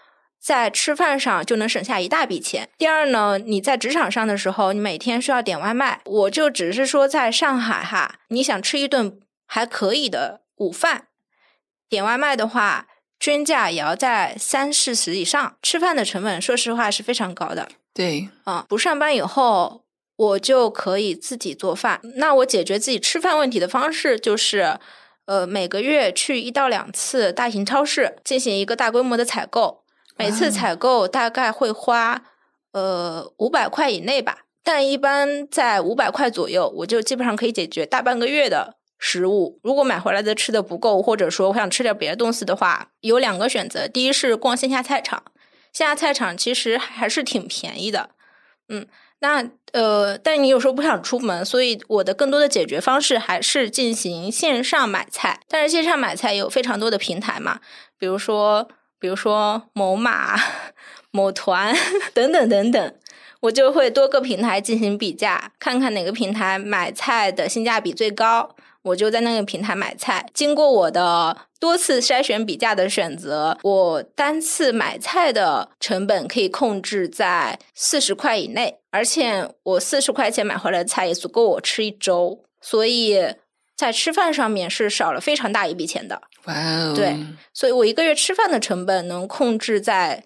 [0.47, 2.69] 在吃饭上就能省下一大笔钱。
[2.79, 11.09] 第二呢，你在职场上的时候，你每天需要点外卖，我就只是说在上海哈，你想吃一顿还可以的午饭，
[11.89, 12.87] 点外卖的话，
[13.19, 15.57] 均价也要在三四十以上。
[15.63, 17.69] 吃饭的成本，说实话是非常高的。
[17.93, 19.83] 对，啊，不上班以后，
[20.15, 22.01] 我就可以自己做饭。
[22.19, 24.79] 那我解决自己吃饭问题的方式就是，
[25.25, 29.83] 呃，每个月去一到两次大型超市进行一个大规模的采购。
[30.19, 32.23] 每次采购大概会花
[32.73, 39.61] 呃五百块以内吧，但一般在五百块左右，我就基本上可以解决大半个月的食物。
[39.63, 45.23] 如果买回来的吃的不够，或者说我想吃点别的东西的话，有两个选择：第一是逛线下菜场，
[45.73, 48.11] 线下菜场其实还是挺便宜的。
[48.69, 48.87] 嗯，
[49.21, 55.41] 那呃，但你有时候不想出门，所以我的更多的解决方式还是进行线上买菜。
[55.47, 57.61] 但是线上买菜有非常多的平台嘛，
[57.99, 58.67] 比如说。
[58.99, 60.37] 比如说某马、
[61.11, 61.75] 某团
[62.15, 62.95] 等等等等，
[63.41, 70.29] 我就会多个平台进行比价，看看哪个平台买菜的性价比最高，我就在那个平台买菜。
[70.33, 83.35] 经过我的多次筛选比价的选择，我单次买菜的成本可以控制在四十块以内，而且我四十块钱买回来的菜也足够我吃一周，所以
[83.77, 86.23] 在吃饭上面是少了非常大一笔钱的。
[86.47, 86.95] 哇哦！
[86.95, 87.17] 对，
[87.53, 90.25] 所以我一个月吃饭的成本能控制在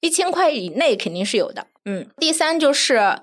[0.00, 1.66] 一千块以内，肯定是有的。
[1.84, 3.20] 嗯，第三就是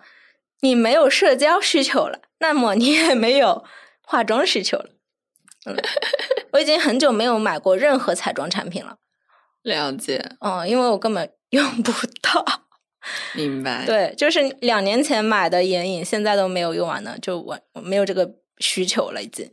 [0.61, 3.63] 你没有社交需求了，那么你也没有
[4.01, 4.89] 化妆需求了。
[5.65, 5.75] 嗯，
[6.53, 8.97] 我已经很久没有买过任何彩妆产品了。
[9.63, 10.31] 了解。
[10.39, 12.63] 嗯，因为我根本 用不到。
[13.33, 13.85] 明白。
[13.85, 18.29] 对，就是两年前买的眼影，现在都没有用完呢，就我没有这个
[18.59, 19.51] 需求了，已经。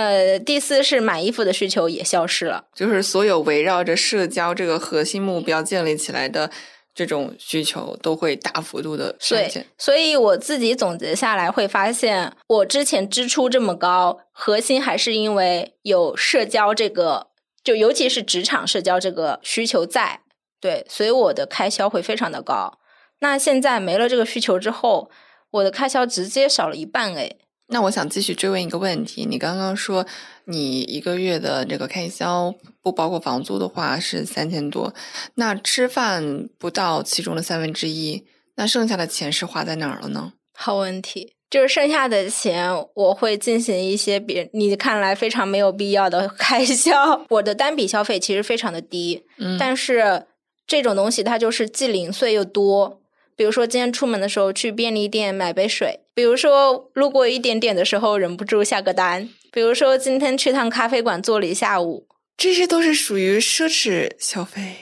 [0.00, 6.50] 呃，第四是买衣服的需求也消失了，就是所有围绕着社交这个核心目标建立起来的
[6.94, 9.66] 这种需求都会大幅度的衰减。
[9.76, 17.28] 所以我自己总结下来会发现，我之前支出这么高，核心还是因为有社交这个，
[17.62, 20.20] 就尤其是职场社交这个需求在。
[20.60, 22.78] 对，所以我的开销会非常的高。
[23.20, 25.10] 那现在没了这个需求之后，
[25.50, 27.38] 我的开销直接少了一半诶。
[27.70, 30.04] 那我想继续追问一个问题，你刚刚说
[30.44, 32.52] 你一个月的这个开销
[32.82, 34.92] 不包括房租的话是三千多，
[35.36, 38.24] 那吃饭不到其中的三分之一，
[38.56, 40.32] 那剩下的钱是花在哪儿了呢？
[40.52, 47.24] 好问题，就是剩下的钱我会进行一些别你看来非常没有必要的 开销。
[47.30, 50.26] 我的单笔消费其实非常的低，嗯，但是
[50.66, 53.00] 这种东西它就是既零碎又多。
[53.36, 62.06] 比如说今天出门的时候去便利店买杯水，比如说路过一点点的时候忍不住下个单，比如说今天去趟咖啡馆坐了一下午，
[62.36, 64.76] 这些都是属于奢侈消费。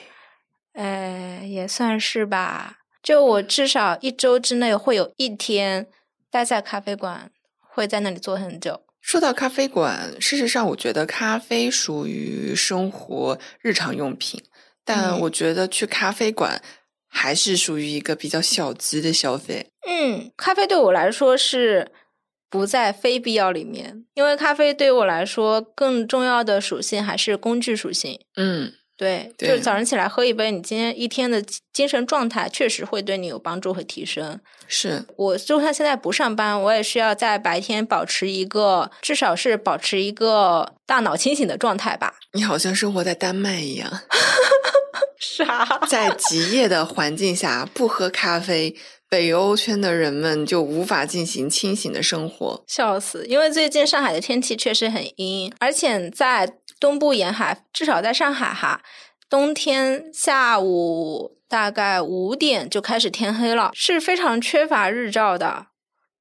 [0.73, 2.79] 哎，也算是吧。
[3.01, 5.87] 就我至少一周之内会有一天
[6.29, 8.81] 待在咖啡馆，会在那里坐很久。
[8.99, 14.43] 说到咖啡馆，事实上，我觉得咖啡属于生活日常用品，
[14.83, 16.61] 但嗯我觉得去咖啡馆
[17.09, 19.67] 还是属于一个比较小资的消费。
[19.87, 21.91] 嗯，咖啡对我来说是
[22.49, 28.19] 不在非必要里面，因为咖啡对我来说更重要的属性还是工具属性。
[28.35, 31.43] 嗯，对，对就是早上起来喝一杯，你今天一天的
[31.73, 34.39] 精神状态确实会对你有帮助和提升。
[34.67, 42.15] 是我就算现在不上班，我也需要在白天保持一个，至少是保持一个大脑清醒的状态吧。
[42.33, 43.89] 你好像生活在丹麦一样，
[45.19, 45.79] 啥？
[45.87, 48.75] 在极夜的环境下不喝咖啡，
[49.09, 52.63] 北欧圈的人们就无法进行清醒的生活。
[52.67, 53.25] 笑死！
[53.27, 58.81] 因为最近上海的天气确实很阴，而且在东部沿海，至少在上海哈，
[59.29, 65.67] 冬天下午大概五点就开始天黑了，是非常缺乏日照的。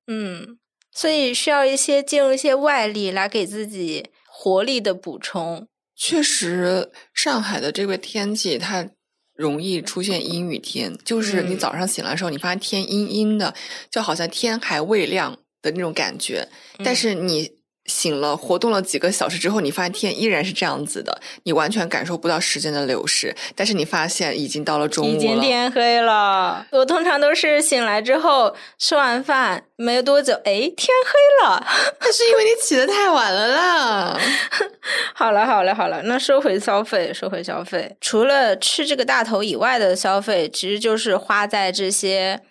[0.06, 0.58] 嗯，
[0.90, 5.68] 所以需要一些借助一些外力来给自己活力的补充。
[5.98, 8.88] 确实，上海的这个天气它
[9.34, 11.58] 容易出现阴雨天，就是你嗯。
[11.58, 13.52] 早上醒来的时候，你发现天阴阴的，
[13.90, 16.48] 就好像天还未亮的那种感觉。
[16.84, 16.96] 但嗯。
[16.96, 17.58] 是你
[17.88, 23.35] 醒了，活动了几个小时之后，你发现天依然是这样子的，你完全感受不到时间的流逝。
[23.57, 26.64] 但是你发现已经到了中午了，已经天黑了。
[26.70, 31.66] 我通常都是醒来之后吃完饭没多久，哎，天黑了。
[32.01, 34.20] 那是因为你起得太晚了啦。
[35.14, 37.96] 好了，好了，好了，那收回消费，收回消费。
[38.01, 42.42] 除了吃这个大头以外的消费，其实就是花在这些嗯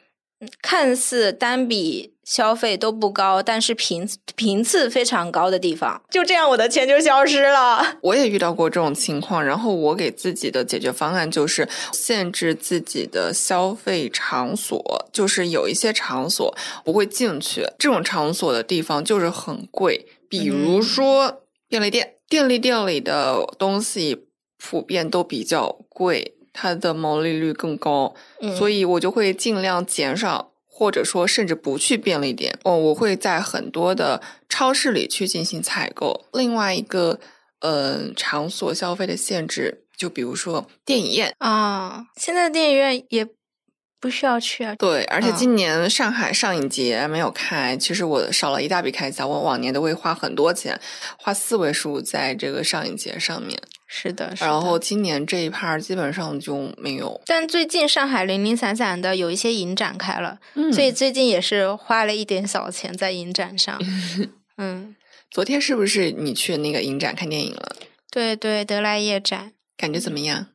[0.61, 6.01] 看似单笔消费都不高，但是频频次非常高的地方。
[6.11, 7.97] 就这样，我的钱就消失了。
[8.01, 28.13] 我也遇到过这种情况，然后我给自己的解决方案就是限制自己的消费场所，就是有一些场所不会进去，这种场所的地方就是很贵，比如说便利店，便利店里的东西普遍都比较贵，它的毛利率更高，
[28.57, 30.51] 所以以我就会尽量减少。
[30.79, 36.27] 或者说，甚至不去便利店哦，我会在很多的超市里去进行采购。
[36.33, 37.19] 另外一个，
[37.61, 43.27] 呃，场所消费的限制，就比如说电影院，啊，现在电影院也
[43.99, 44.75] 不需要去啊。
[44.75, 49.27] 对，而且嗯今年上海上影节没有开，其实我少了一大笔开销。
[49.27, 50.79] 我往年都会花很多钱，
[51.17, 54.47] 花四位数在这个上影节上面，是的，是的。
[54.47, 57.19] 然后今年这一趴基本上就没有。
[57.25, 63.79] 但最近上海零零散散的有一些影展开了，嗯所以最近也是花了一点小钱在影展上。
[64.57, 64.95] 嗯，
[65.31, 67.75] 昨天是不是你去那个影展看电影了？
[68.11, 70.47] 对对，德莱夜展，感觉怎么样？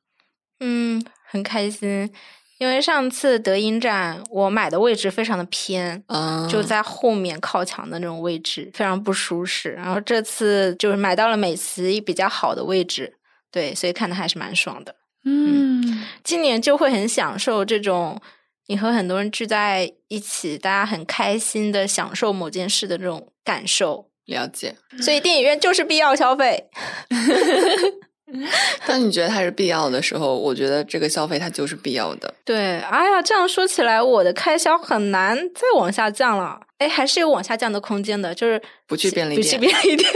[0.61, 2.13] 嗯，很开心。
[2.59, 9.71] 因为上次德影展我买的位置非常的偏，嗯，就在后面靠墙的那种位置，非常不舒适。
[9.73, 13.13] 然后这次就是买到了美琪比较好的位置，
[13.53, 14.95] 对，所以看的还是蛮爽的。
[15.25, 18.21] 嗯今年就会很享受这种
[18.67, 24.09] 你和很多人聚在一起，大家很开心的享受某件事的这种感受。
[24.27, 24.75] 了解。
[25.01, 26.69] 所以电影院就是必要消费。
[28.87, 32.33] 当你觉得它是必要的时候，我觉得这个消费它就是必要的。
[32.45, 36.59] 对，哎呀，这样说起来，我的开销很难再往下降了。
[36.79, 40.11] 哎，还是有往下降的空间的，就是不去便利店不去便利店。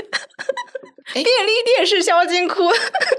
[1.16, 2.70] 哎便利店是销金库，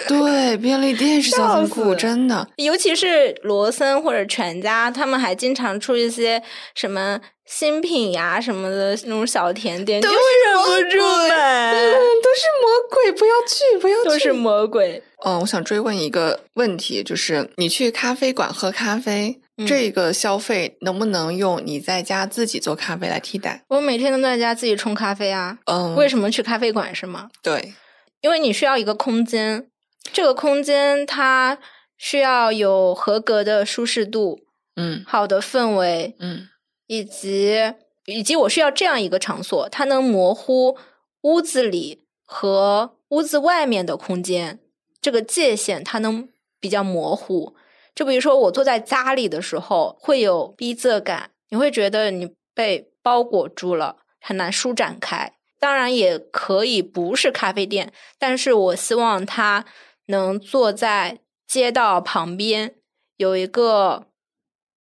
[0.08, 2.48] 对，便利店是小金库，真的。
[2.58, 6.42] 尤其是罗森或者全家，他们还经常出一些
[6.76, 11.72] 什么新品呀什么的那种小甜点，就会忍不住买。
[11.74, 14.10] 嗯，都是魔鬼，不要去，不要去。
[14.10, 15.02] 都是魔鬼。
[15.26, 23.64] 嗯，我想追问一个问题，就是你去咖啡馆喝咖啡，嗯这个消费能不能用你在家自己做咖啡来替代？
[23.70, 27.30] 我每天都在家自己冲咖啡啊，嗯，为什么去咖啡馆是吗？
[27.42, 27.74] 对，
[28.22, 29.70] 因为你需要一个空间，
[30.12, 31.60] 这个空间它
[31.98, 34.40] 需要有合格的舒适度、
[34.76, 36.48] 嗯好的氛围，嗯
[36.88, 37.74] 以及
[38.06, 40.78] 以及我需要这样一个场所，它能模糊
[41.22, 44.60] 屋子里和屋子外面的空间
[45.02, 47.56] 这个界限，它能比较模糊。
[47.96, 55.34] 就比如说，我坐在家里的时候，会有逼仄感，你会觉得你被包裹住了，很难舒展开。
[55.60, 59.66] 当然，也可以不是咖啡店，但是我希望它
[60.08, 62.76] 能坐在街道旁边，
[63.18, 64.08] 有一个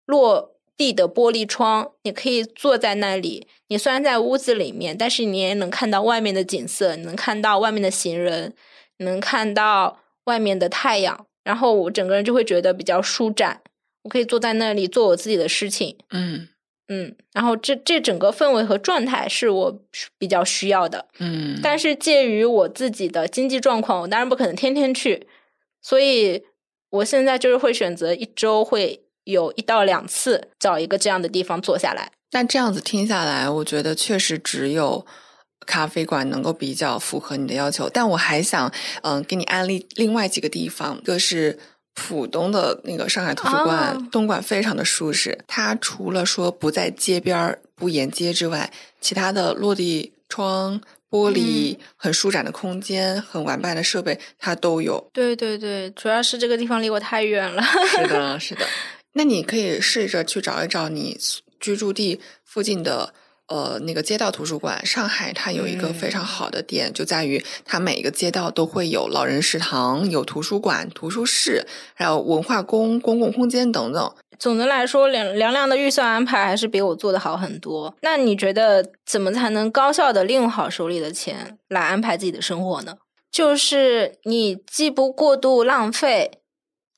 [0.06, 3.48] 落地的玻璃窗，你可以坐在那里。
[3.68, 8.54] 你虽然在屋子里面，但是你也能看到外面的景色，你能看到外面的行人，
[8.98, 13.62] 能看到外面的太阳，然后我整个人就会觉得比较舒展，
[14.04, 15.98] 我可以坐在那里做我自己的事情。
[16.10, 16.50] 嗯
[16.88, 19.82] 嗯，然后这这整个氛围和状态是我
[20.20, 21.08] 比较需要的。
[21.20, 25.28] 嗯，但是介于我自己的经济状况，我当然不可能天天去，
[25.82, 26.44] 所以
[26.92, 32.12] 我现在就是会选择一周会有一到两次找一个这样的地方坐下来。
[32.34, 35.06] 那这样子听下来，我觉得确实只有
[35.66, 37.90] 咖啡馆能够比较符合你的要求。
[37.90, 38.72] 但我还想，
[39.02, 41.58] 嗯，给你安利另外几个地方，一个是。
[41.96, 45.38] 浦东的那个上海图书馆，哦东莞非常的舒适。
[45.48, 48.72] 它除了说不在街边儿、不沿街之外，
[49.02, 50.80] 其他的落地窗、
[51.10, 55.10] 玻璃、很舒展的空间、很完备的设备，它都有。
[55.14, 57.64] 对对对，主要是这个地方离我太远了。
[57.88, 58.66] 是的， 是的。
[59.14, 61.18] 那你可以试着去找一找你
[61.62, 63.14] 居住地附近的
[63.48, 64.86] 呃那个街道图书馆。
[64.86, 74.16] 上海它有一个非常好的点，就在于它每一个街道都会有老人食堂、有图书馆、图书室，还有文化宫、公共空间等等。
[74.38, 77.96] 总的来说，梁梁亮的预算安排还是比我做的好很多。
[78.02, 82.98] 那你觉得怎么才能高效的利用好手里的钱来安排自己的生活呢？
[83.32, 86.40] 就是你既不过度浪费，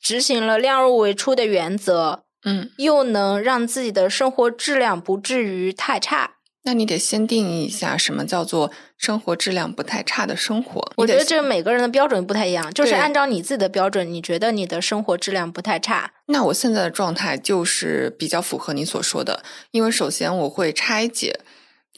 [0.01, 6.36] 执行了量入为出的原则，嗯，又能让自己的生活质量不至于太差。
[6.67, 10.85] 那你得先定义一下什么叫做生活质量不太差的生活。
[10.97, 19.41] 我觉得这每个人的标准不太一样，就是按照你自己的标准，你觉得你的生活质量不太差，那我现在的状态就是比较符合你所说的，
[19.71, 21.39] 因为首先我会拆解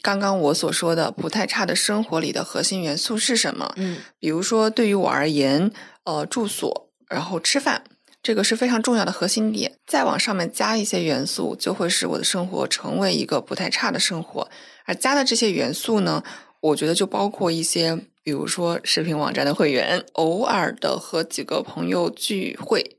[0.04, 3.74] 刚刚我所说的不太差的生活里的核心元素是什么。
[3.78, 5.72] 嗯比如说，对于我而言，
[6.04, 7.82] 呃，住所，然后吃饭，
[8.22, 9.78] 这个是非常重要的核心点。
[9.88, 14.50] 再往上面加一些元素，就会使我的生活成为一个不太差的生活。
[14.86, 16.24] 而加的这些元素呢，
[16.62, 22.98] 我觉得就包括一些，比如说视频网站的会员，偶尔的和几个朋友聚会，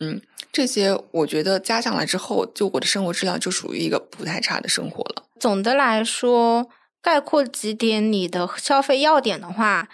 [0.00, 0.22] 嗯，
[0.52, 5.24] 这些我觉得加上来之后，就我的生活质量就属于一个不太差的生活了。
[5.40, 6.68] 总的来说，
[7.02, 9.88] 概括几点你的消费要点的话，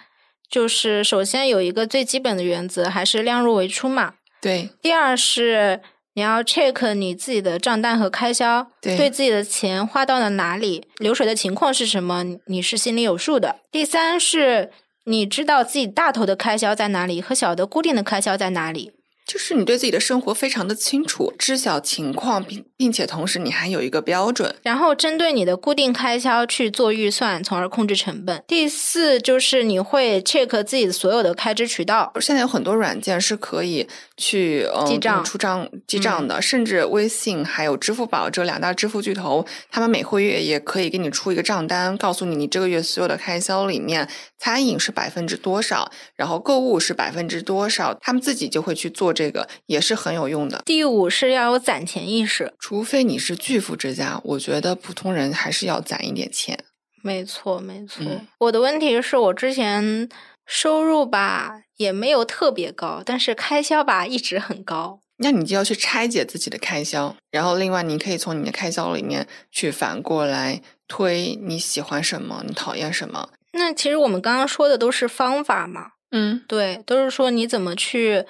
[0.49, 4.15] 就是首先有一个最基本的原则，还是量入为出嘛。
[4.45, 5.81] 对，第二是
[6.13, 13.55] 你要 check 你自己的账单和开销，对自己的钱花到了哪里，流水的情况是什么，你你是心里有数的。
[13.71, 14.71] 第三是
[15.05, 18.91] 你知道自己大头的开销在哪里和小的固定的开销在哪里。
[19.25, 24.53] 就是你对自己的生活非常的清楚，知晓情况，并并且同时你还有一个标准。
[24.61, 28.43] 然后针对你的固定开销去做预算，从而控制成本。
[28.47, 44.07] 第四就是你会 check 自己所有的开支渠道，现在有很多软件是可以去嗯记账嗯出账记账的，甚至微信还有支付宝这两大支付巨头，他们每个月也可以给你出一个账单，告诉你你这个月所有的开销里面，
[44.37, 50.61] 餐饮是百分之多少，然后购物是百分之多少，他们自己就会去做这个，也是很有用的。
[50.65, 52.53] 第五是要有攒钱意识。
[52.59, 56.59] 除非你是巨富之家，我觉得普通人还是要攒一点钱。
[57.01, 58.03] 没错，没错。
[58.05, 60.09] 嗯我的问题是我之前
[60.45, 64.99] 收入吧也没有特别高，但是开销吧一直很高。
[65.17, 73.29] 那你就要去拆解自己的开销，然后另外你可以从你的开销里面去反过来推你喜欢什么，你讨厌什么。
[73.53, 78.25] 那其实我们刚刚说的都是方法嘛，嗯，对，都是说你怎么去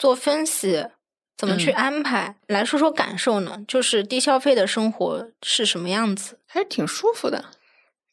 [0.00, 0.86] 做分析，
[1.36, 2.36] 怎么去嗯安排。
[2.46, 6.38] 来说说感受呢，就是低消费的生活是什么样子？
[6.46, 7.44] 还是挺舒服的，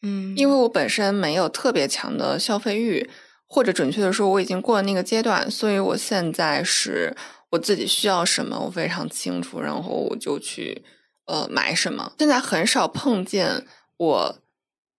[0.01, 3.09] 嗯，因为我本身没有特别强的消费欲，
[3.47, 7.15] 或者准确的说，我已经过了那个阶段，所以我现在是
[7.51, 10.83] 我自己需要什么，我非常清楚，然后我就去
[11.25, 12.11] 呃买什么。
[12.19, 13.65] 现在很少碰见
[13.95, 14.39] 我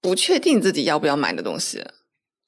[0.01, 1.85] 不确定自己要不要买的东西。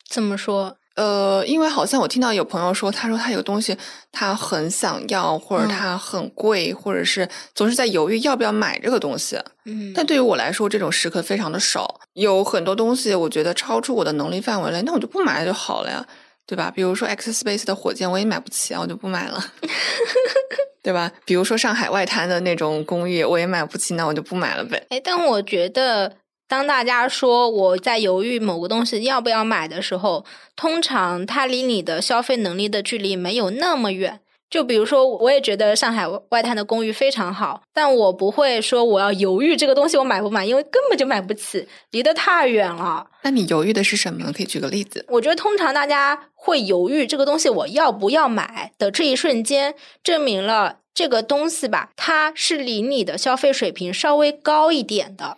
[0.08, 0.78] 怎么说？
[0.96, 3.76] 呃，因为好像我听到有朋友说，他说他有东西
[4.12, 9.38] 他很想要，或者嗯他很贵，或者是总是在犹豫要不要买这个东西。
[9.64, 12.00] 嗯，但对于我来说，这种时刻非常的少。
[12.14, 16.04] 有很多东西，我觉得超出我的能力范围了，那我就不买就好了呀，
[16.46, 16.70] 对吧？
[16.74, 19.42] 比如说 X Space 的火箭，我也买不起啊，我就不买了，
[20.82, 21.10] 对吧？
[21.24, 24.84] 比如说上海外滩的那种公寓，我也买不起，那我就不买了呗。
[24.90, 26.12] 哎，但我觉得，
[26.50, 30.24] 当大家说我在犹豫某个东西要不要买的时候，
[30.56, 34.18] 通常它离你的消费能力的距离没有那么远。
[34.50, 43.06] 就比如说，我也觉得上海外滩的公寓非常好，但我不会说我要犹豫这个东西我买不买，因为根本就买不起，离得太远了。
[43.22, 44.32] 那你犹豫的是什么呢？
[44.36, 45.06] 可以举个例子。
[45.08, 55.36] 我觉得通常大家会犹豫这个东西我要不要买的这一瞬间，证明了这个东西吧，它是离你的消费水平稍微高一点的。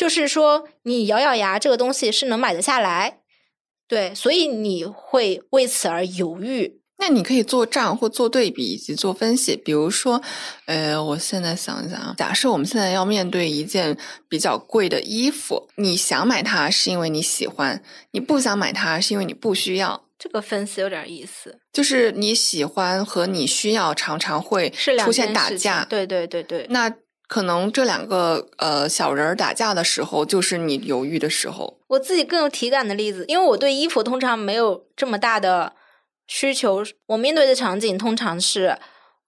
[0.00, 3.18] 就是说，你咬咬牙，这个东西是能买得下来，
[3.86, 6.80] 对，所以你会为此而犹豫。
[6.96, 9.54] 那你可以做账或做对比以及做分析。
[9.54, 10.22] 比如说，
[10.64, 13.94] 呃，我现在想一想啊，假设我们现在要面对一件
[14.26, 17.82] 比较贵的衣服，你想买它是因为你喜欢，
[18.12, 20.02] 你不想买它是因为你不需要。
[20.18, 25.84] 这个分析有点意思，就是你喜欢和你需要常常会是出现打架。
[25.84, 26.90] 对对对对，那
[27.30, 31.78] 可能这两个呃小人儿打架的时候，就是你犹豫的时候。
[31.86, 35.72] 我自己更有体感的例子，因为我对衣服通常没有这么大的
[36.26, 38.76] 需求，我面对的场景通常是，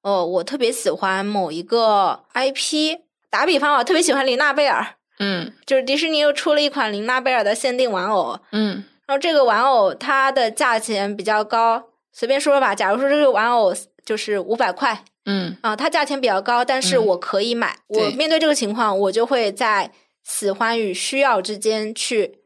[0.02, 2.98] 呃，我特别喜欢某一个 IP，
[3.30, 4.84] 打比方，我特别喜欢琳娜贝尔，
[5.20, 13.72] 嗯 就是迪士尼又出了一款琳娜贝尔的限定玩偶，嗯然后这个玩偶它的价钱比较高，随便说说吧，假如说这个玩偶
[14.04, 17.76] 就是五百块嗯啊，它价钱比较高，但是嗯我可以买。
[17.88, 19.92] 我面对这个情况，我就会在
[20.24, 22.38] 喜欢与需要之间去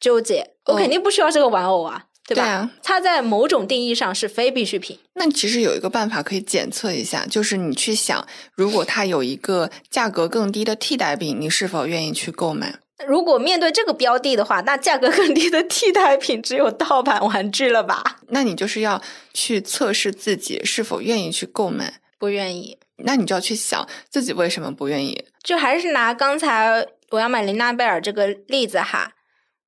[0.00, 0.52] 纠结。
[0.66, 2.42] 我哦肯定不需要这个玩偶啊，对吧？
[2.44, 4.98] 对啊它在某种定义上是非必需品。
[5.14, 12.76] 那其实有一个办法可以检测一下，就是你去想，如果它有一个价格更低的替代品，你是否愿意去购买？
[13.08, 18.20] 如果面对这个标的的话，那价格更低的替代品只有盗版玩具了吧？
[18.28, 19.02] 那你就是要
[19.34, 21.94] 去测试自己是否愿意去购买。
[22.22, 22.78] 不愿意。
[22.98, 25.24] 那你就要去想自己为什么不愿意。
[25.42, 29.14] 就还是拿刚才我要买琳娜贝尔这个例子哈，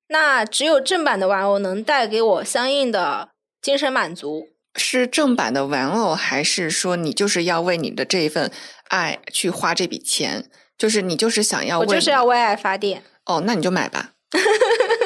[0.07, 3.31] 那只有正版的玩偶能带给我相应的
[3.61, 4.51] 精神满足。
[4.77, 8.49] 是正版的玩偶，还是说你就是要为你的这一份
[8.91, 10.49] 爱去花这笔钱？
[10.79, 14.13] 就是你就是想要我就是要为爱发电，哦，那你就买吧。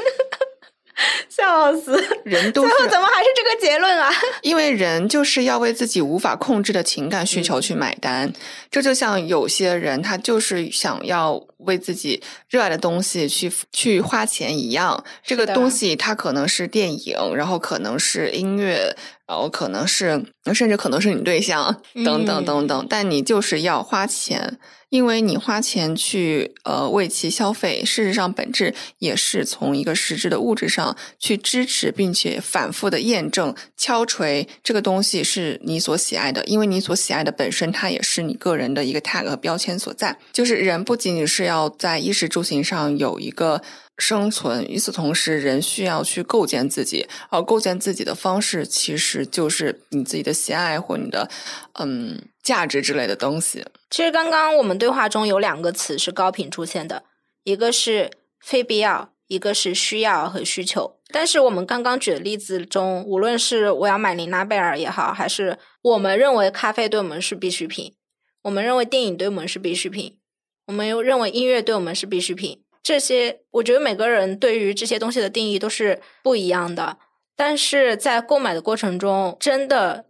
[1.39, 1.97] 笑死！
[2.24, 4.11] 人都最后怎么还是这个结论啊？
[4.43, 8.32] 因为人就是要为自己无法控制的情感需嗯求去买单，
[8.70, 12.20] 这就像有些人他就是想要为自己
[12.51, 15.05] 热爱的东西去去花钱一样。
[15.22, 20.20] 这个东西它可能是电影，然后可能是音乐，然后可能是
[20.53, 24.59] 甚至可能是你对象等等嗯等等，但你就是要花钱。
[24.91, 40.16] 因为你花钱去呃为其消费，事实上本质也是从一个实质的物质上去支持，并且反复的验证、敲锤这个东西是你所喜爱的，因为你所喜爱的本身它也是你个人的一个 tag 和标签所在。
[40.32, 43.62] 就是人不仅仅是要在衣食住行上有一个
[43.99, 51.29] 生存，与此同时，人需要去构建自己，而构建自己的方式其实就是你自己的喜爱或你的
[51.75, 53.65] 嗯价值之类的东西。
[53.91, 57.03] 其实刚刚我们对话中有两个词是高频出现的，
[57.43, 60.97] 一个是非必要，一个是需要和需求。
[61.11, 67.95] 但是我们刚刚举的例子中，无论是我要买琳娜贝尔也好，还是我们认为咖啡对我们是必需品，
[68.43, 70.19] 我们认为电影对我们是必需品，
[70.67, 76.99] 我们又认为音乐对我们是必需品，这些我觉得每个人对于这些东西的定义都是不一样的。
[77.37, 80.07] 但是在购买的过程中，真的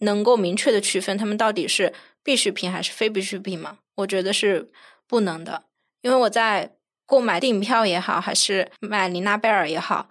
[0.00, 1.92] 能够明确的区分它们到底是
[2.24, 3.78] 必需品还是非必需品吗？
[3.96, 4.70] 我觉得是
[5.06, 5.64] 不能的，
[6.00, 6.72] 因为我在
[7.06, 10.08] 购买电影票也好，还是买琳娜贝尔也好，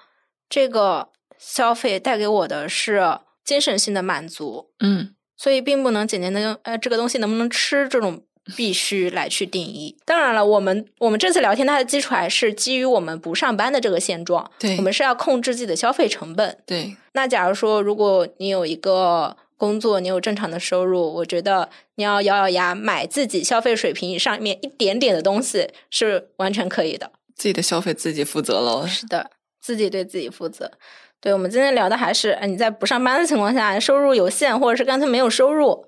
[0.48, 8.24] 这个消费带给我的是精神性的满足，嗯所以并不能简简单单呃这个东西能不能吃这种
[8.56, 9.96] 必须来去定义。
[10.06, 16.58] 当然了，我们我们这次聊天它的基础还是基于我们不上班的这个现状，对我们是要控制自己的消费成本。
[16.66, 27.12] 对，那假如说，如果你有一个工作，你有正常的收入，我觉得你要咬咬牙买自己消费水平以上面一点点的东西是完全可以的。
[27.36, 28.88] 自己的消费自己负责了。
[28.88, 29.30] 是的，
[29.62, 30.72] 自己对自己负责。
[31.20, 35.86] 对，我们今天聊的还是，呃你在不上班的情况下，收入有限，或者是干脆没有收入，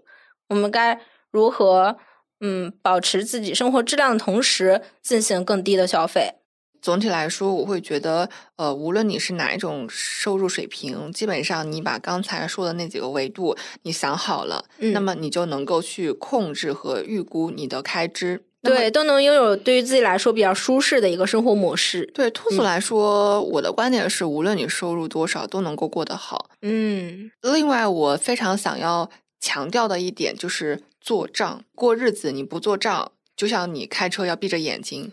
[0.49, 0.99] 我们该
[1.31, 1.97] 如何
[2.45, 6.33] 嗯保持自己生活质量的同时，进行更低的消费？
[6.81, 18.43] 总体来说，我会觉得，呃，无论你是哪一种收入水平，基本上你把刚才说的那几个维度你想好了，嗯那么你就能够去控制和预估你的开支。
[18.61, 22.05] 对，都能拥有对于自己来说比较舒适的一个生活模式。
[22.13, 26.49] 对，通俗嗯来说，我的观点是，无论你收入多少，都能够过得好。
[26.61, 31.63] 嗯，另外，我非常想要强调的一点就是做账。
[31.75, 35.11] 过日子你不做账，就像你开车要闭着眼睛。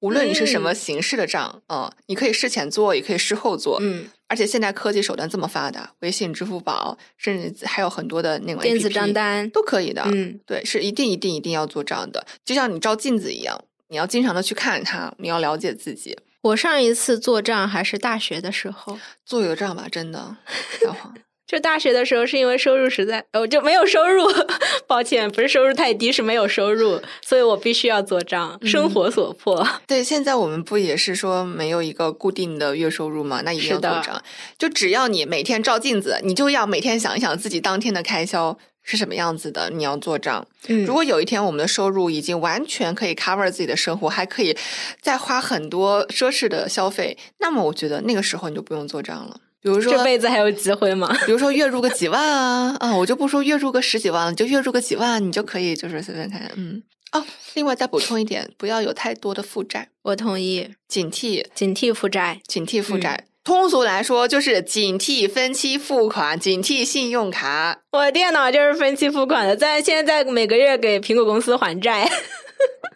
[0.00, 3.78] 无论你是什么嗯形式的账，嗯你可以事前做，也可以事后做。
[3.80, 10.02] 嗯，而且现在科技手段这么发达，微信、支付宝，甚至还有很多的那种电子账单，都可以的。
[10.06, 16.18] 嗯，对，是一定一定一定要做账的，就像你照镜子一样，你要经常的去看它，你要了解自己。
[16.40, 20.36] 我上一次做账还是大学的时候，做一个账吧，真的，
[20.80, 21.14] 小黄。
[21.52, 24.26] 就大学的时候是因为收入实在，我，就没有收入，
[24.88, 29.68] 抱歉，不是收入太低，是没有收入，所以我必须要做账，生活所迫。
[29.86, 33.42] 对，现在我们不也是说没有一个固定的月收入吗？
[33.44, 34.22] 那一定要做账。
[34.58, 40.46] 就只要你每天照镜子，你就要每天想一想自己当天的开销是什么样子的，你要做账。
[40.68, 44.56] 嗯如果有一天我们的收入已经完全可以 cover 自己的生活，还可以
[45.02, 49.36] 再花很多奢侈的消费，那么我觉得那个时候你就不用做账了。
[49.62, 51.16] 比如说这，辈子还有机会吗？
[51.24, 56.82] 比如说月入个几万啊，啊，我就不说月入个十几万了，你就月入个几万，你就可以就是随便看，嗯。
[57.12, 62.40] 哦，另外再补充一点，不要有太多的负债，我同意，警惕警惕负债。
[62.46, 63.26] 警惕负债。
[63.44, 67.82] 通俗来说，就是警惕分期付款，警惕信用卡。
[67.90, 72.10] 我电脑就是分期付款的，在现在每个月给苹果公司还债。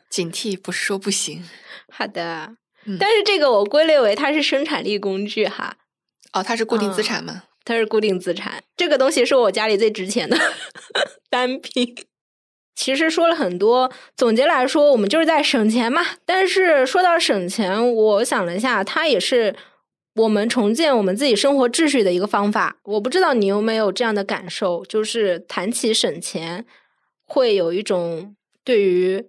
[0.09, 1.45] 警惕不是说不行
[1.93, 2.55] 好的，
[2.87, 5.77] 嗯但是这个我归类为它是生产力工具哈，
[6.37, 7.45] 哦，它是固定资产吗？
[7.65, 8.63] 它是固定资产。
[8.77, 10.37] 这个东西是我家里最值钱的
[11.31, 11.97] 单品。
[12.75, 16.03] 其实说了很多，总结来说，我们就是在省钱嘛。
[16.27, 19.57] 但是说到省钱，我想了一下，它也是
[20.17, 22.77] 我们重建我们自己生活秩序的一个方法。
[22.85, 26.67] 我不知道你有没有这样的感受，就是谈起省钱，
[27.25, 29.25] 会有一种对于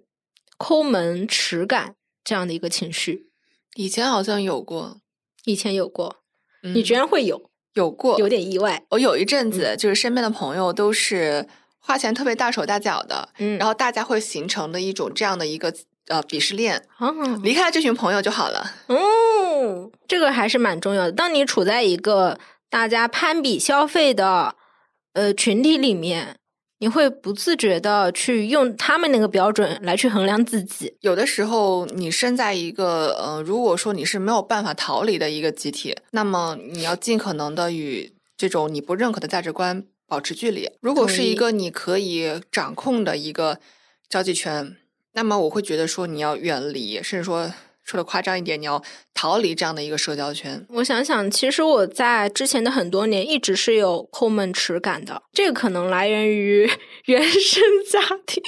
[0.58, 3.30] 抠门耻感这样的一个情绪。
[3.76, 5.00] 以前好像有过，
[5.46, 6.16] 以前有过，
[6.62, 8.18] 嗯你居然会有，有过？
[8.18, 8.82] 有点意外。
[8.90, 11.46] 我有一阵子就是身边的朋友都是
[11.78, 15.72] 花钱特别大手大脚的，嗯然后大家会形成的一种这样的一个
[16.08, 16.82] 呃鄙视链。
[16.98, 18.72] 哦，离开这群朋友就好了。
[18.88, 21.12] 哦，这个还是蛮重要的。
[21.12, 22.38] 当你处在一个
[22.68, 24.54] 大家攀比消费的
[25.12, 26.37] 呃群体里面，
[26.78, 30.94] 你会不自觉的去用他们那个标准来去衡量自己。
[31.00, 40.70] 有的时候，你身在一个呃，如果说你是没有办法逃离的一个集体，那么你要尽可能的与这种你不认可的价值观保持距离。
[40.80, 43.58] 如果是一个你可以掌控的一个
[44.08, 44.76] 交际圈，
[45.14, 47.52] 那么我会觉得说你要远离，甚至说
[47.88, 48.82] 说的夸张一点，你要
[49.14, 50.62] 逃离这样的一个社交圈。
[50.68, 56.70] 我想想，其实我在之前的很多年一直是有抠门耻感的，这个可能来源于
[57.06, 58.42] 原生家庭，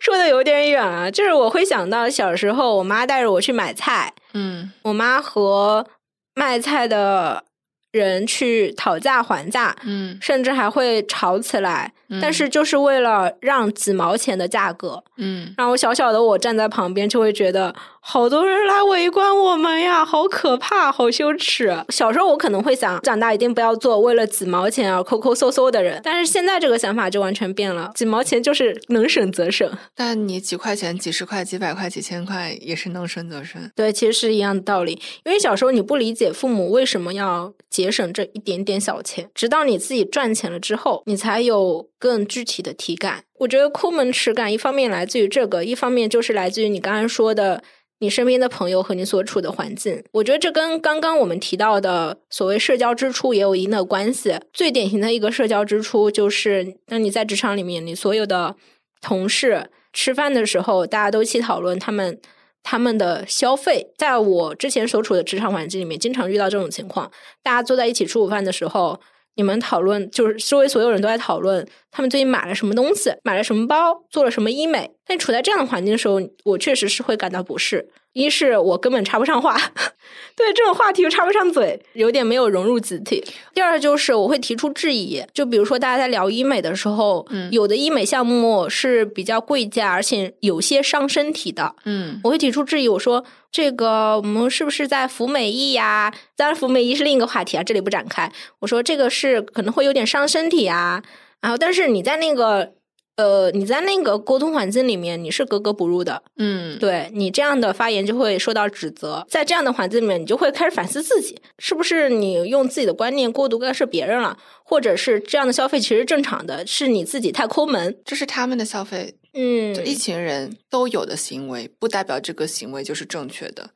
[0.00, 1.08] 说的有点远啊。
[1.08, 5.86] 就是我会想到小时候，我妈带着我去买菜，嗯我妈和
[6.34, 7.44] 卖菜的
[7.92, 21.84] 人去讨价还价，嗯甚至还会吵起来，嗯但是就是为了让几毛钱的价格，嗯然后小小的我站在旁边就会觉得好多人来围观我们呀，好可怕，好羞耻。
[21.90, 29.70] 小时候我可能会想，长大一定不要做为了几毛钱而抠抠搜搜的人，但是现在这个想法就完全变了，几毛钱就是能省则省。
[29.94, 33.70] 但你几块钱、几十块、几百块、几千块也是能省则省。
[33.76, 35.00] 对，其实是一样的道理。
[35.24, 43.22] 因为小时候你不理解父母为什么要节省这一点点小钱，直到你自己赚钱了之后，你才有更具体的体感。
[43.40, 47.62] 我觉得抠门耻感一方面来自于这个，一方面就是来自于你刚刚说的。
[48.00, 54.34] 你身边的朋友和你所处的环境，我觉得这跟刚刚我们提到的所谓社交支出也有一定的关系。
[54.54, 58.56] 最典型的一个社交支出就是，当你在职场里面，你所有的
[59.02, 62.18] 同事吃饭的时候，大家都一起讨论他们
[62.62, 63.92] 他们的消费。
[63.98, 67.10] 在我之前所处的职场环境里面，经常遇到这种情况：
[67.42, 68.98] 大家坐在一起吃午饭的时候，
[69.36, 74.90] 你们讨论就是周围所有人都在讨论他们最近买了什么东西，买了什么包，做了什么医美。
[75.06, 77.88] 但处在这样的环境的时候，我确实是会感到不适。
[78.12, 79.56] 一是我根本插不上话，
[80.34, 83.24] 对这种话题又插不上嘴，有点没有融入集体。
[83.54, 96.12] 第二就是我会提出质疑，就比如说大家在聊医美的时候，嗯有的医美项目是比较贵价，而且有些伤身体的，嗯我会提出质疑，我说这个我们是不是在服美役呀？
[96.36, 98.30] 当然，服美役是另一个话题啊，这里不展开。
[98.58, 101.00] 我说这个是可能会有点伤身体啊，
[101.40, 102.72] 然后但是你在那个
[103.20, 117.96] 呃你在那个沟通环境里面你是格格不入的，嗯，对你这样的发言就会受到指责，在这样的环境里面，你就会开始反思自己，是不是你用自己的观念过度干涉别人了，或者是这样的消费其实正常的，是你自己太抠门。
[118.04, 123.70] 这是他们的消费，嗯就一群人都有的行为，不代表这个行为就是正确的。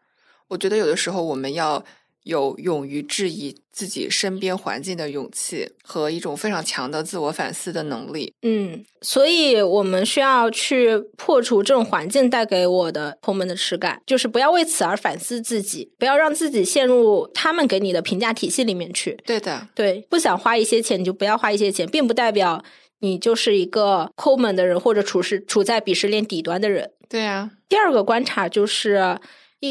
[0.48, 1.84] 我觉得有的时候我们要
[2.24, 8.32] 有勇于质疑自己身边环境的勇气和一种非常强的自我反思的能力。
[8.42, 19.18] 嗯，所以我们需要去破除这种环境带给我的抠门的耻感，就是不要为此而反思自己，不要让自己陷入他们给你的评价体系里面去。
[19.24, 22.64] 对的，对，不想花一些钱，你就不要花一些钱，并不代表
[23.00, 26.90] 你就是一个抠门的人，或者处事处在鄙视链底端的人。
[27.06, 29.18] 对啊，第二个观察就是，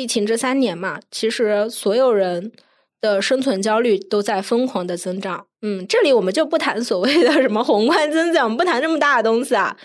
[0.01, 2.51] 疫情这三年嘛，其实所有人
[2.99, 5.45] 的生存焦虑都在疯狂的增长。
[5.61, 9.75] 嗯，这里我们就不谈所谓的什么宏观增长，不谈这么大的东西啊，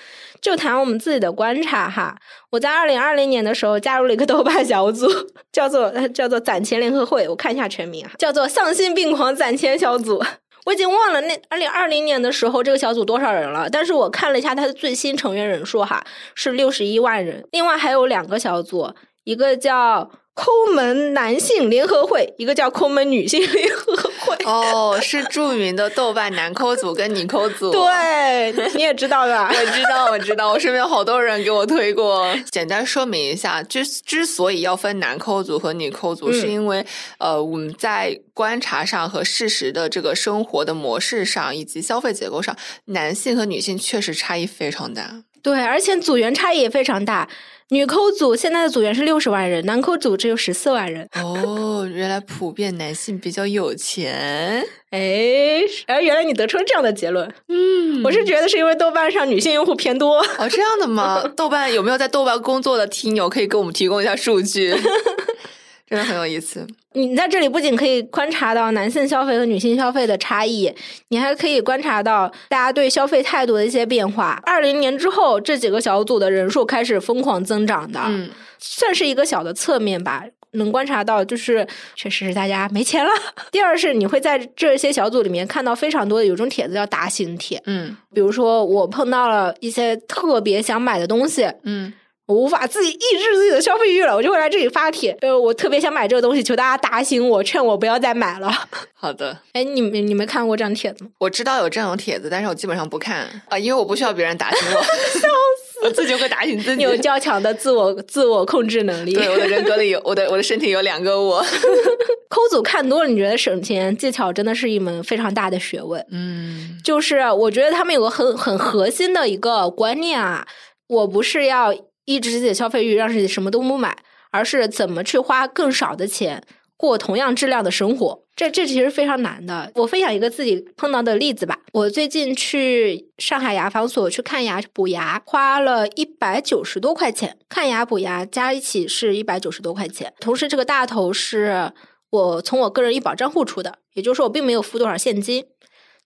[0.40, 2.16] 就谈我们自己的观察哈。
[2.50, 5.06] 我在二零二零年的时候加入了一个豆瓣小组，
[5.52, 10.20] 叫做叫做攒钱联合会，我看一下全名啊，叫做丧心病狂攒钱小组。
[10.66, 16.04] 我已经忘了那二零二零年的时候这个小组多少人了，但是我看了一下它的最新成员人数哈，
[16.34, 17.46] 是六十一万人。
[17.52, 18.92] 另外还有两个小组，
[19.28, 20.10] 一个叫。
[20.40, 24.36] 抠门男性联合会，一个叫抠门女性联合会。
[24.46, 27.72] 哦，是著名的豆瓣男抠组跟女抠组。
[27.72, 29.50] 对，你也知道吧？
[29.50, 32.32] 我知道，我知道，我身边好多人给我推过。
[32.52, 36.86] 简单说明一下，之之所以要分男抠组和女抠组，是因为
[37.18, 45.24] 呃，我们在观察上和事实的这个生活的模式上，以及消费结构上，男性和女性确实差异非常大。
[45.42, 47.28] 对，而且组员差异也非常大。
[47.70, 51.06] 女抠组现在的组员是六十万人，男抠组只有十四万人。
[51.22, 54.64] 哦，原来普遍男性比较有钱。
[54.90, 57.30] 哎，哎，原来你得出了这样的结论。
[57.48, 60.18] 嗯，我是觉得是因为豆瓣上女性用户偏多。
[60.38, 61.22] 哦，这样的吗？
[61.36, 64.74] 豆瓣有没有在豆瓣工作的听友可以给我们提供一下数据？
[65.88, 66.66] 真的很有意思。
[66.92, 70.72] 你在这里不仅可以观察到男性消费和女性消费的差异，
[71.08, 74.40] 你还可以观察到大家对消费态度的一些变化。
[74.44, 78.28] 二零年之后，这几个小组的人数开始疯狂增长的，嗯，
[78.58, 80.24] 算是一个小的侧面吧。
[80.52, 81.64] 能观察到，就是
[81.94, 83.10] 确实是大家没钱了。
[83.52, 91.92] 第二是你会在这些小组里面看到非常多的有种帖子叫打型帖，嗯，比如说我碰到了一些特别想买的东西，嗯。
[92.28, 95.16] 我无法自己抑制自己的消费欲了，我就会来这里发帖。
[95.22, 98.52] 呃，我特别想买这个东西，求大家打醒我，劝我不要再买了。
[98.92, 101.10] 好的，哎，你们你们看过这样帖子吗？
[101.20, 104.74] 我知道有这种帖子，但是我基本上不看啊，因为我不需要别人打醒我，
[105.18, 106.76] 笑死，我自己会打醒自己。
[106.76, 109.14] 你有较强的自我自我控制能力。
[109.14, 111.42] 对，我的人格里有我的我的身体有两个我。
[112.28, 116.04] 抠组看多了，你觉得省钱技巧真的是一门非常大的学问。
[116.10, 120.46] 嗯，就是我觉得他们有个很很核心的一个观念啊，
[120.88, 121.74] 我不是要。
[122.08, 123.94] 抑制自己的消费欲，让自己什么都不买，
[124.30, 126.42] 而是怎么去花更少的钱
[126.74, 128.22] 过同样质量的生活。
[128.34, 129.70] 这这其实非常难的。
[129.74, 131.58] 我分享一个自己碰到的例子吧。
[131.74, 137.36] 我最近去上海牙防所去看牙补牙，花了一百九十多块钱。
[137.46, 140.14] 看牙补牙加一起是一百九十多块钱。
[140.18, 141.70] 同时，这个大头是
[142.08, 145.44] 我从我个人医保账户出的，也就是说我并没有付多少现金。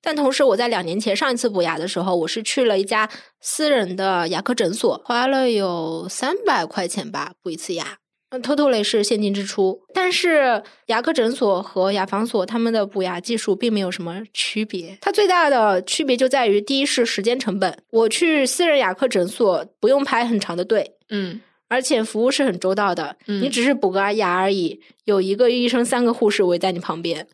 [0.02, 3.08] 但同时，我在两年前上一次补牙的时候，我是去了一家
[3.40, 7.98] 私人的牙科诊所，花了有三百块钱吧，补一次牙。
[8.30, 9.78] 嗯，totally 是现金支出。
[9.92, 14.96] 但是牙科诊所和牙防所他们的补牙技术并没有什么区别。
[15.02, 17.76] 它最大的区别就在于，第一是时间成本。
[17.90, 23.14] 我去私人牙科诊所不用排很长的队，嗯，而且服务是很周到的。
[23.26, 27.28] 你只是补个牙而已，有一个医生、三个护士围在你旁边。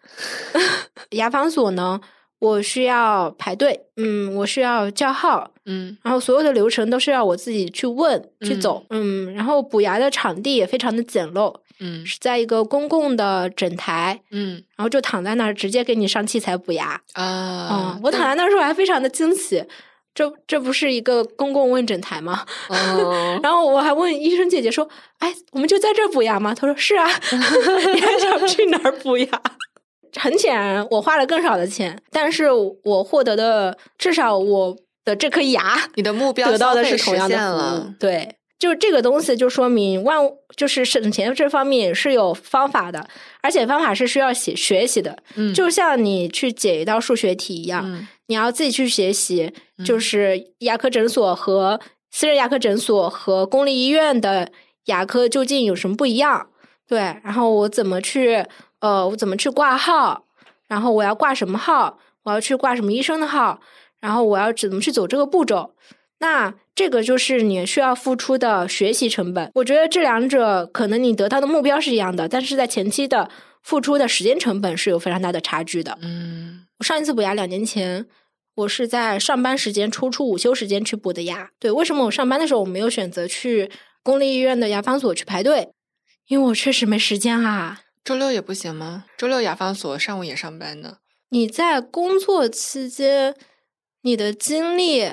[1.10, 2.00] 牙防所呢？
[2.40, 19.64] 我需要排队，嗯，我需要叫号，嗯，然后所有的流程都是要我自己去问去走，嗯，然后补牙的场地也非常的简陋，嗯，是在一个公共的诊台，嗯，然后就躺在那儿直接给你上器材补牙啊，我躺在那儿时候还非常的惊喜，
[20.14, 22.44] 这这不是一个公共问诊台吗？
[23.42, 26.54] 然后我还问医生姐姐说，哎，我们就在这儿补牙吗？
[26.54, 27.06] 她说是啊，
[27.94, 29.28] 你还想去哪儿补牙？
[30.16, 32.46] 很显然，我花了更少的钱，但是
[32.84, 37.92] 我获得的至少我的这颗牙， 你的目标得到的是同样的服务。
[37.98, 40.18] 对，就这个东西就说明万
[40.56, 43.06] 就是省钱这方面是有方法的，
[43.42, 45.16] 而且方法是需要学学习的。
[45.36, 49.52] 嗯，就像你去解一道数学题一样，你要自己去学习。
[49.84, 51.78] 就是牙科诊所和
[52.10, 54.50] 私人牙科诊所和公立医院的
[54.86, 56.48] 牙科究竟有什么不一样？
[56.88, 58.44] 对，然后我怎么去？
[58.80, 60.24] 呃，我怎么去挂号？
[60.66, 61.98] 然后我要挂什么号？
[62.24, 63.60] 我要去挂什么医生的号？
[64.00, 65.74] 然后我要怎么去走这个步骤？
[66.20, 69.50] 那这个就是你需要付出的学习成本。
[69.54, 73.30] 我觉得这两者可能你得到的目标是一样的，但是在前期的
[73.62, 75.96] 付出的时间成本是有非常大的差距的。
[76.02, 78.06] 嗯，我上一次补牙两年前，
[78.56, 81.50] 我是在上班时间抽出午休时间去补的牙。
[81.58, 83.70] 对，为什么我上班的时候我没有选择去
[84.02, 85.70] 公立医院的牙防所去排队？
[86.26, 87.80] 因为我确实没时间啊。
[88.08, 89.04] 周六也不行吗？
[89.18, 90.96] 周六雅芳所上午也上班呢。
[91.28, 93.34] 你在工作期间，
[94.00, 95.12] 你的精力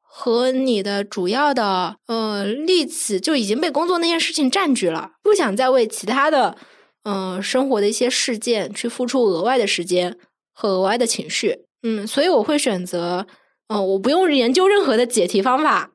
[0.00, 6.56] 和你的主要的呃力气就已经被工作那件事情占据了，不想再为其他的
[7.04, 10.18] 嗯生活的一些事件去付出额外的时间
[10.52, 11.60] 和额外的情绪。
[11.84, 13.24] 嗯，所以我会选择，
[13.68, 15.92] 嗯，我不用研究任何的解题方法，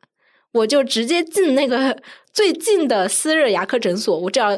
[0.54, 4.58] 我就直接进那个 最近的私人牙科诊所，我只要。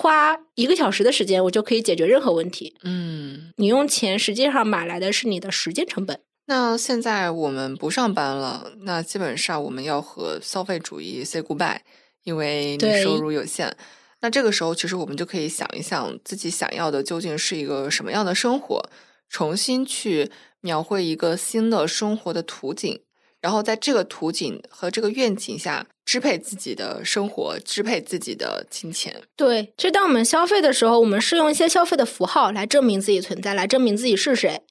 [0.00, 2.72] 花一个小时的时间，我就可以解决任何问题。
[2.84, 6.20] 嗯，你用钱实际上买来的是你的时间成本。
[6.46, 11.80] 那现在我们不上班了，那基本上我们要和消费主义 say goodbye，
[12.22, 13.76] 因为你收入有限。
[14.20, 18.80] 那这个时候，其实我们就可以想一想，自己想要的究竟是一个什么样的生活，
[19.28, 20.30] 重新去
[20.60, 23.00] 描绘一个新的生活的图景，
[23.40, 29.22] 然后在这个图景和这个愿景下支配自己的生活，支配自己的金钱。
[29.36, 34.62] 对，其实当我们消费的时候，我们是用一些消费的符号来证明自己存在，来证明自己是谁。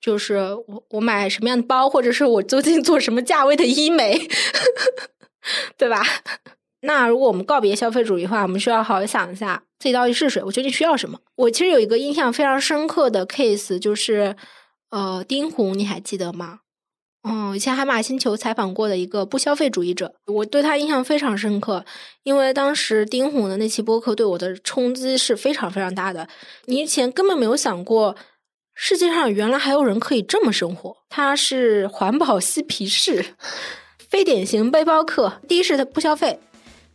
[0.00, 4.28] 就是我我买什么样的包，或者是我究竟做什么价位的医美，
[5.78, 6.02] 对吧？
[6.80, 11.20] 那如果我们告别消费主义的话，我们需要好好想一下自己到底是谁，我究竟需要什么。
[11.36, 14.34] 我其实有一个印象非常深刻的 case，就是
[14.90, 16.61] 呃，丁红，你还记得吗？
[17.24, 21.84] 嗯，以前海马星球采访过的一个不消费主义者，我对他印象非常深刻，
[22.24, 26.26] 因为当时丁红的那期播客对我的冲击是非常非常大的。
[26.64, 28.16] 你以前根本没有想过，
[28.74, 30.96] 世界上原来还有人可以这么生活。
[31.08, 33.24] 他是环保嬉皮士，
[34.10, 35.32] 非典型背包客。
[35.46, 36.36] 第一是他不消费，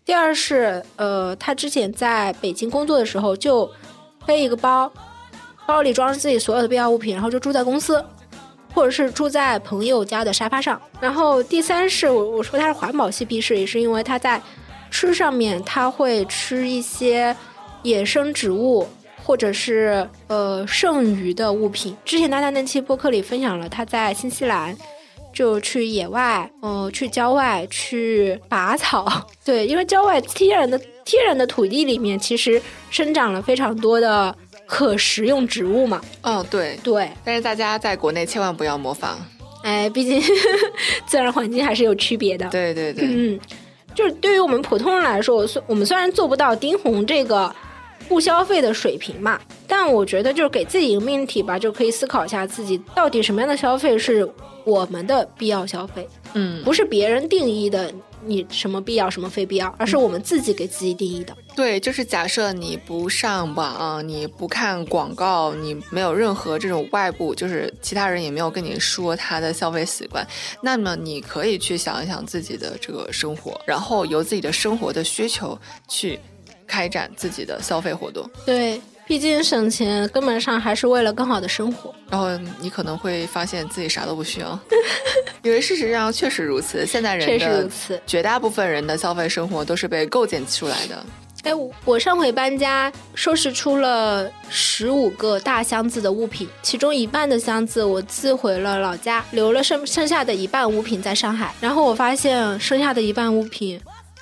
[0.04, 3.72] 第二是呃，他之前在北京工作的时候就
[4.26, 4.92] 背一个包，
[5.66, 8.04] 包里装着自己所有的必要物品，然后就住在公司。
[8.78, 14.40] 或者是住在朋友家的沙发上，然后第三是我我说他是环保嬉皮士，也是因为他在
[14.92, 17.36] 吃上面他会吃一些
[17.82, 18.88] 野生植物
[19.24, 21.98] 或者是呃剩余的物品。
[22.06, 24.78] 之前他在那期播客里分享了他在新西兰
[25.34, 32.62] 就去野外，呃，去郊外去拔草，对，因为郊外天然的天然的土地里面其实
[32.92, 34.36] 生长了非常多的
[34.68, 39.18] 可食用植物嘛，哦，对，对，但是大家在国内千万不要模仿。
[39.64, 40.22] 哎，毕竟
[41.08, 42.48] 自然环境还是有区别的。
[42.50, 43.40] 对对对，嗯，
[43.96, 47.54] 就是对于我们普通人来说，我虽我们虽然做不到丁红这个
[48.08, 54.30] 不消费的水平嘛，但我觉得就是给自己一个命题吧，就可以思考一下自己到底什么样的消费是
[54.64, 57.92] 我们的必要消费，嗯，不是别人定义的
[58.28, 61.36] 你什么必要什么非必要，而是我们自己给自己定义的。
[61.56, 70.28] 对，就是假设你不上网，你不看广告，你没有任何这种外部，就是其他人也没有跟你说他的消费习惯，
[70.62, 75.58] 那么你可以去想一想自己的这个生活，然后由自己的生活的需求
[75.88, 76.20] 去
[76.68, 81.94] 开展自己的消费活动，对，毕竟省钱根本上还是为了更好的生活。
[82.10, 82.30] 然后
[82.60, 84.60] 你可能会发现自己啥都不需要，
[85.42, 88.00] 因为事实上确实如此，现代人确实如此。
[88.06, 91.06] 绝大部分人的消费生活都是被构建出来的。
[91.44, 101.54] 哎，我我上回搬家，收拾出了十五个大箱子的物品，其中一半的箱子我寄回了老家，留了剩剩下的一半物品在上海。
[101.62, 103.80] 然后我发现剩下的一半物品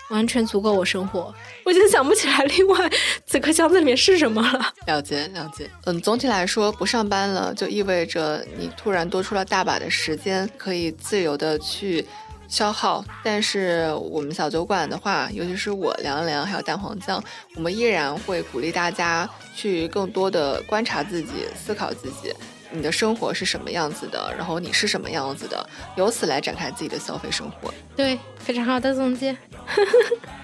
[0.09, 1.33] 完全足够我生活，
[1.63, 2.89] 我已经想不起来另外
[3.25, 4.73] 几个箱子里面是什么了。
[4.85, 12.05] 了解了解，嗯，总体来说，不上班了就意味着你突然多出了大把的时间，可以自由的去
[12.47, 13.03] 消耗。
[13.23, 17.23] 但是我们小酒馆的话，尤其是我凉凉还有蛋黄酱，
[17.55, 22.31] 我们依然会鼓励大家去更多的观察自己、思考自己。
[22.75, 27.73] 你的生活是什么样子的，然后你是什么样子的，由此来展开自己的消费生活。
[27.95, 29.35] 对，非常好的总结。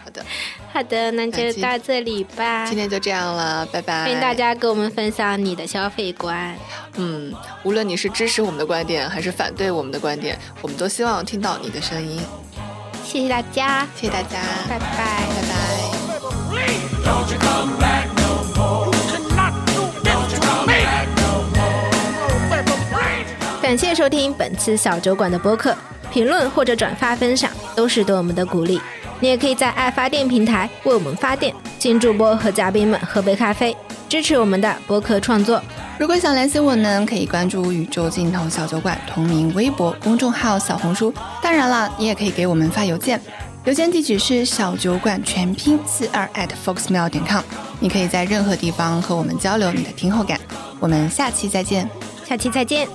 [0.04, 0.26] 好的，
[0.74, 2.66] 好的，那就到这里吧。
[2.66, 4.04] 今天就这样了，拜拜。
[4.04, 6.56] 欢迎大家跟我们分享你的消费观。
[6.96, 12.22] 嗯，无论你是支持我们的观点，还是反对我们的观点，我们都希望听到你的声音。
[13.04, 14.88] 谢谢大家，谢谢大家，拜拜。
[14.98, 15.42] 拜
[17.06, 17.41] 拜。
[23.72, 25.74] 感谢收听本次小酒馆的播客，
[26.11, 28.82] 评论或者转发分享都是对我们的鼓励。
[29.22, 33.74] 你也可以在爱发电平台为我们发电，请主播和嘉宾们喝杯咖啡，
[34.09, 35.63] 支持我们的播客创作。
[35.97, 41.13] 如果想联系我们，可以关注宇宙尽头小酒馆同名微博、公众号、小红书。
[41.41, 43.22] 当然了，你也可以给我们发邮件，
[43.63, 47.41] 邮件地址是小酒馆全拼四二 at foxmail 点 com。
[47.80, 50.38] 你可以在任何地方和我们交流你的听后感。
[50.82, 51.89] 我们下期再见。
[52.32, 52.88] 下期再见。